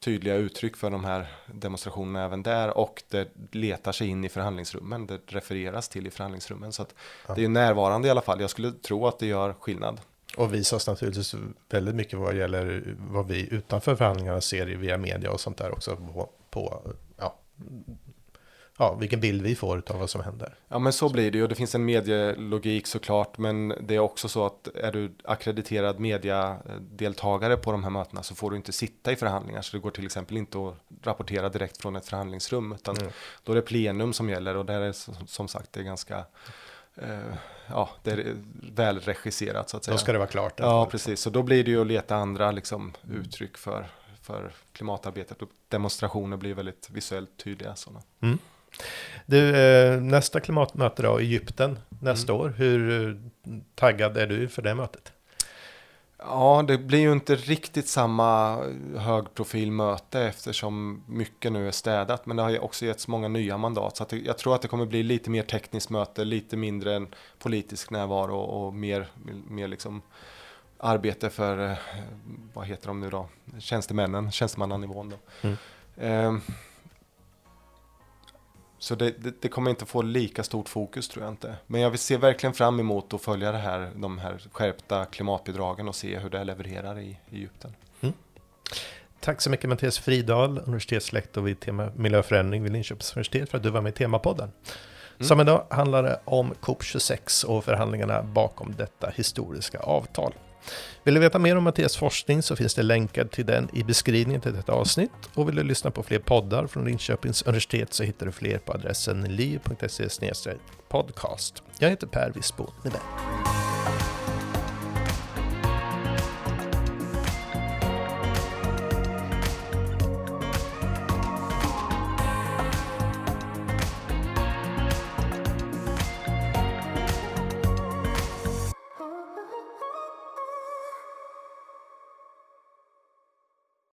tydliga 0.00 0.34
uttryck 0.34 0.76
för 0.76 0.90
de 0.90 1.04
här 1.04 1.26
demonstrationerna 1.46 2.24
även 2.24 2.42
där 2.42 2.78
och 2.78 3.02
det 3.08 3.28
letar 3.50 3.92
sig 3.92 4.08
in 4.08 4.24
i 4.24 4.28
förhandlingsrummen. 4.28 5.06
Det 5.06 5.18
refereras 5.26 5.88
till 5.88 6.06
i 6.06 6.10
förhandlingsrummen 6.10 6.72
så 6.72 6.82
att 6.82 6.94
ja. 7.26 7.34
det 7.34 7.44
är 7.44 7.48
närvarande 7.48 8.08
i 8.08 8.10
alla 8.10 8.22
fall. 8.22 8.40
Jag 8.40 8.50
skulle 8.50 8.72
tro 8.72 9.06
att 9.06 9.18
det 9.18 9.26
gör 9.26 9.52
skillnad. 9.52 10.00
Och 10.36 10.54
visas 10.54 10.86
naturligtvis 10.86 11.34
väldigt 11.70 11.94
mycket 11.94 12.18
vad 12.18 12.36
gäller 12.36 12.96
vad 12.98 13.28
vi 13.28 13.54
utanför 13.54 13.96
förhandlingarna 13.96 14.40
ser 14.40 14.66
via 14.66 14.98
media 14.98 15.30
och 15.30 15.40
sånt 15.40 15.56
där 15.56 15.72
också 15.72 15.96
på, 15.96 16.28
på 16.50 16.82
ja, 17.16 17.34
ja, 18.82 18.94
vilken 18.94 19.20
bild 19.20 19.42
vi 19.42 19.54
får 19.54 19.82
av 19.86 19.98
vad 19.98 20.10
som 20.10 20.20
händer. 20.20 20.54
Ja, 20.68 20.78
men 20.78 20.92
så 20.92 21.08
blir 21.08 21.30
det 21.30 21.38
ju. 21.38 21.46
Det 21.46 21.54
finns 21.54 21.74
en 21.74 21.84
medielogik 21.84 22.86
såklart, 22.86 23.38
men 23.38 23.74
det 23.80 23.94
är 23.94 23.98
också 23.98 24.28
så 24.28 24.46
att 24.46 24.68
är 24.74 24.92
du 24.92 25.14
akkrediterad 25.24 26.00
mediadeltagare 26.00 27.56
på 27.56 27.72
de 27.72 27.84
här 27.84 27.90
mötena 27.90 28.22
så 28.22 28.34
får 28.34 28.50
du 28.50 28.56
inte 28.56 28.72
sitta 28.72 29.12
i 29.12 29.16
förhandlingar. 29.16 29.62
Så 29.62 29.76
det 29.76 29.80
går 29.80 29.90
till 29.90 30.06
exempel 30.06 30.36
inte 30.36 30.58
att 30.58 30.74
rapportera 31.02 31.48
direkt 31.48 31.82
från 31.82 31.96
ett 31.96 32.08
förhandlingsrum, 32.08 32.72
utan 32.72 32.96
mm. 32.96 33.12
då 33.44 33.52
är 33.52 33.56
det 33.56 33.62
plenum 33.62 34.12
som 34.12 34.30
gäller 34.30 34.56
och 34.56 34.66
där 34.66 34.80
är 34.80 34.94
som 35.26 35.48
sagt 35.48 35.72
det 35.72 35.80
är 35.80 35.84
ganska 35.84 36.24
Uh, 37.02 37.34
ja, 37.66 37.90
det 38.02 38.10
är 38.10 38.36
väl 38.72 39.00
regisserat 39.00 39.70
så 39.70 39.76
att 39.76 39.84
säga. 39.84 39.94
Då 39.94 39.98
ska 39.98 40.12
det 40.12 40.18
vara 40.18 40.28
klart. 40.28 40.54
Ja, 40.56 40.86
precis. 40.86 41.20
Så 41.20 41.30
då 41.30 41.42
blir 41.42 41.64
det 41.64 41.70
ju 41.70 41.80
att 41.80 41.86
leta 41.86 42.16
andra 42.16 42.50
liksom, 42.50 42.92
uttryck 43.10 43.58
för, 43.58 43.86
för 44.22 44.52
klimatarbetet 44.72 45.42
och 45.42 45.48
demonstrationer 45.68 46.36
blir 46.36 46.54
väldigt 46.54 46.90
visuellt 46.90 47.36
tydliga 47.36 47.74
sådana. 47.76 48.02
Mm. 48.20 48.38
Du, 49.26 49.56
eh, 49.56 50.00
nästa 50.00 50.40
klimatmöte 50.40 51.02
då, 51.02 51.18
Egypten 51.18 51.78
nästa 52.00 52.32
mm. 52.32 52.44
år. 52.44 52.48
Hur 52.48 53.08
eh, 53.08 53.16
taggad 53.74 54.16
är 54.16 54.26
du 54.26 54.48
för 54.48 54.62
det 54.62 54.74
mötet? 54.74 55.12
Ja, 56.18 56.64
det 56.68 56.78
blir 56.78 56.98
ju 56.98 57.12
inte 57.12 57.34
riktigt 57.34 57.88
samma 57.88 58.56
högprofilmöte 58.96 60.20
eftersom 60.20 61.02
mycket 61.06 61.52
nu 61.52 61.68
är 61.68 61.72
städat. 61.72 62.26
Men 62.26 62.36
det 62.36 62.42
har 62.42 62.50
ju 62.50 62.58
också 62.58 62.84
getts 62.86 63.08
många 63.08 63.28
nya 63.28 63.58
mandat. 63.58 63.96
Så 63.96 64.06
jag 64.24 64.38
tror 64.38 64.54
att 64.54 64.62
det 64.62 64.68
kommer 64.68 64.86
bli 64.86 65.02
lite 65.02 65.30
mer 65.30 65.42
tekniskt 65.42 65.90
möte, 65.90 66.24
lite 66.24 66.56
mindre 66.56 66.94
än 66.94 67.08
politisk 67.38 67.90
närvaro 67.90 68.36
och 68.36 68.74
mer, 68.74 69.06
mer 69.48 69.68
liksom 69.68 70.02
arbete 70.78 71.30
för, 71.30 71.70
eh, 71.70 71.76
vad 72.52 72.66
heter 72.66 72.88
de 72.88 73.00
nu 73.00 73.10
då, 73.10 73.28
tjänstemännen, 73.58 74.32
tjänstemannanivån 74.32 75.10
då. 75.10 75.48
Mm. 75.48 75.56
Eh, 75.96 76.42
så 78.82 78.94
det, 78.94 79.10
det, 79.10 79.42
det, 79.42 79.48
kommer 79.48 79.70
inte 79.70 79.86
få 79.86 80.02
lika 80.02 80.42
stort 80.42 80.68
fokus 80.68 81.08
tror 81.08 81.24
jag 81.24 81.32
inte. 81.32 81.56
Men 81.66 81.80
jag 81.80 81.98
ser 81.98 82.18
verkligen 82.18 82.54
fram 82.54 82.80
emot 82.80 83.14
att 83.14 83.22
följa 83.22 83.52
det 83.52 83.58
här, 83.58 83.90
de 83.96 84.18
här 84.18 84.42
skärpta 84.52 85.04
klimatbidragen 85.04 85.88
och 85.88 85.94
se 85.94 86.18
hur 86.18 86.30
det 86.30 86.44
levererar 86.44 86.98
i, 86.98 87.18
i 87.30 87.36
Egypten. 87.36 87.74
Mm. 88.00 88.14
Tack 89.20 89.40
så 89.40 89.50
mycket 89.50 89.68
Mattias 89.68 89.98
Fridal, 89.98 90.58
universitetslektor 90.58 91.42
vid 91.42 91.60
tema 91.60 91.90
miljöförändring 91.96 92.62
vid 92.62 92.72
Linköpings 92.72 93.12
universitet 93.12 93.50
för 93.50 93.56
att 93.56 93.62
du 93.62 93.70
var 93.70 93.80
med 93.80 93.90
i 93.90 93.96
Temapodden. 93.96 94.52
Mm. 95.16 95.28
Som 95.28 95.40
idag 95.40 95.66
handlar 95.70 96.02
det 96.02 96.20
om 96.24 96.54
COP26 96.54 97.44
och 97.44 97.64
förhandlingarna 97.64 98.22
bakom 98.22 98.74
detta 98.78 99.10
historiska 99.10 99.78
avtal. 99.78 100.32
Vill 101.04 101.14
du 101.14 101.20
veta 101.20 101.38
mer 101.38 101.56
om 101.56 101.64
Mattias 101.64 101.96
forskning 101.96 102.42
så 102.42 102.56
finns 102.56 102.74
det 102.74 102.82
länkar 102.82 103.24
till 103.24 103.46
den 103.46 103.68
i 103.72 103.84
beskrivningen 103.84 104.40
till 104.40 104.54
detta 104.54 104.72
avsnitt. 104.72 105.10
Och 105.34 105.48
vill 105.48 105.56
du 105.56 105.62
lyssna 105.62 105.90
på 105.90 106.02
fler 106.02 106.18
poddar 106.18 106.66
från 106.66 106.84
Linköpings 106.84 107.42
universitet 107.42 107.94
så 107.94 108.02
hittar 108.02 108.26
du 108.26 108.32
fler 108.32 108.58
på 108.58 108.72
adressen 108.72 109.22
liv.se 109.22 110.54
podcast. 110.88 111.62
Jag 111.78 111.90
heter 111.90 112.06
Per 112.06 112.32
Wirsbo 112.34 112.66
Nivell. 112.84 113.00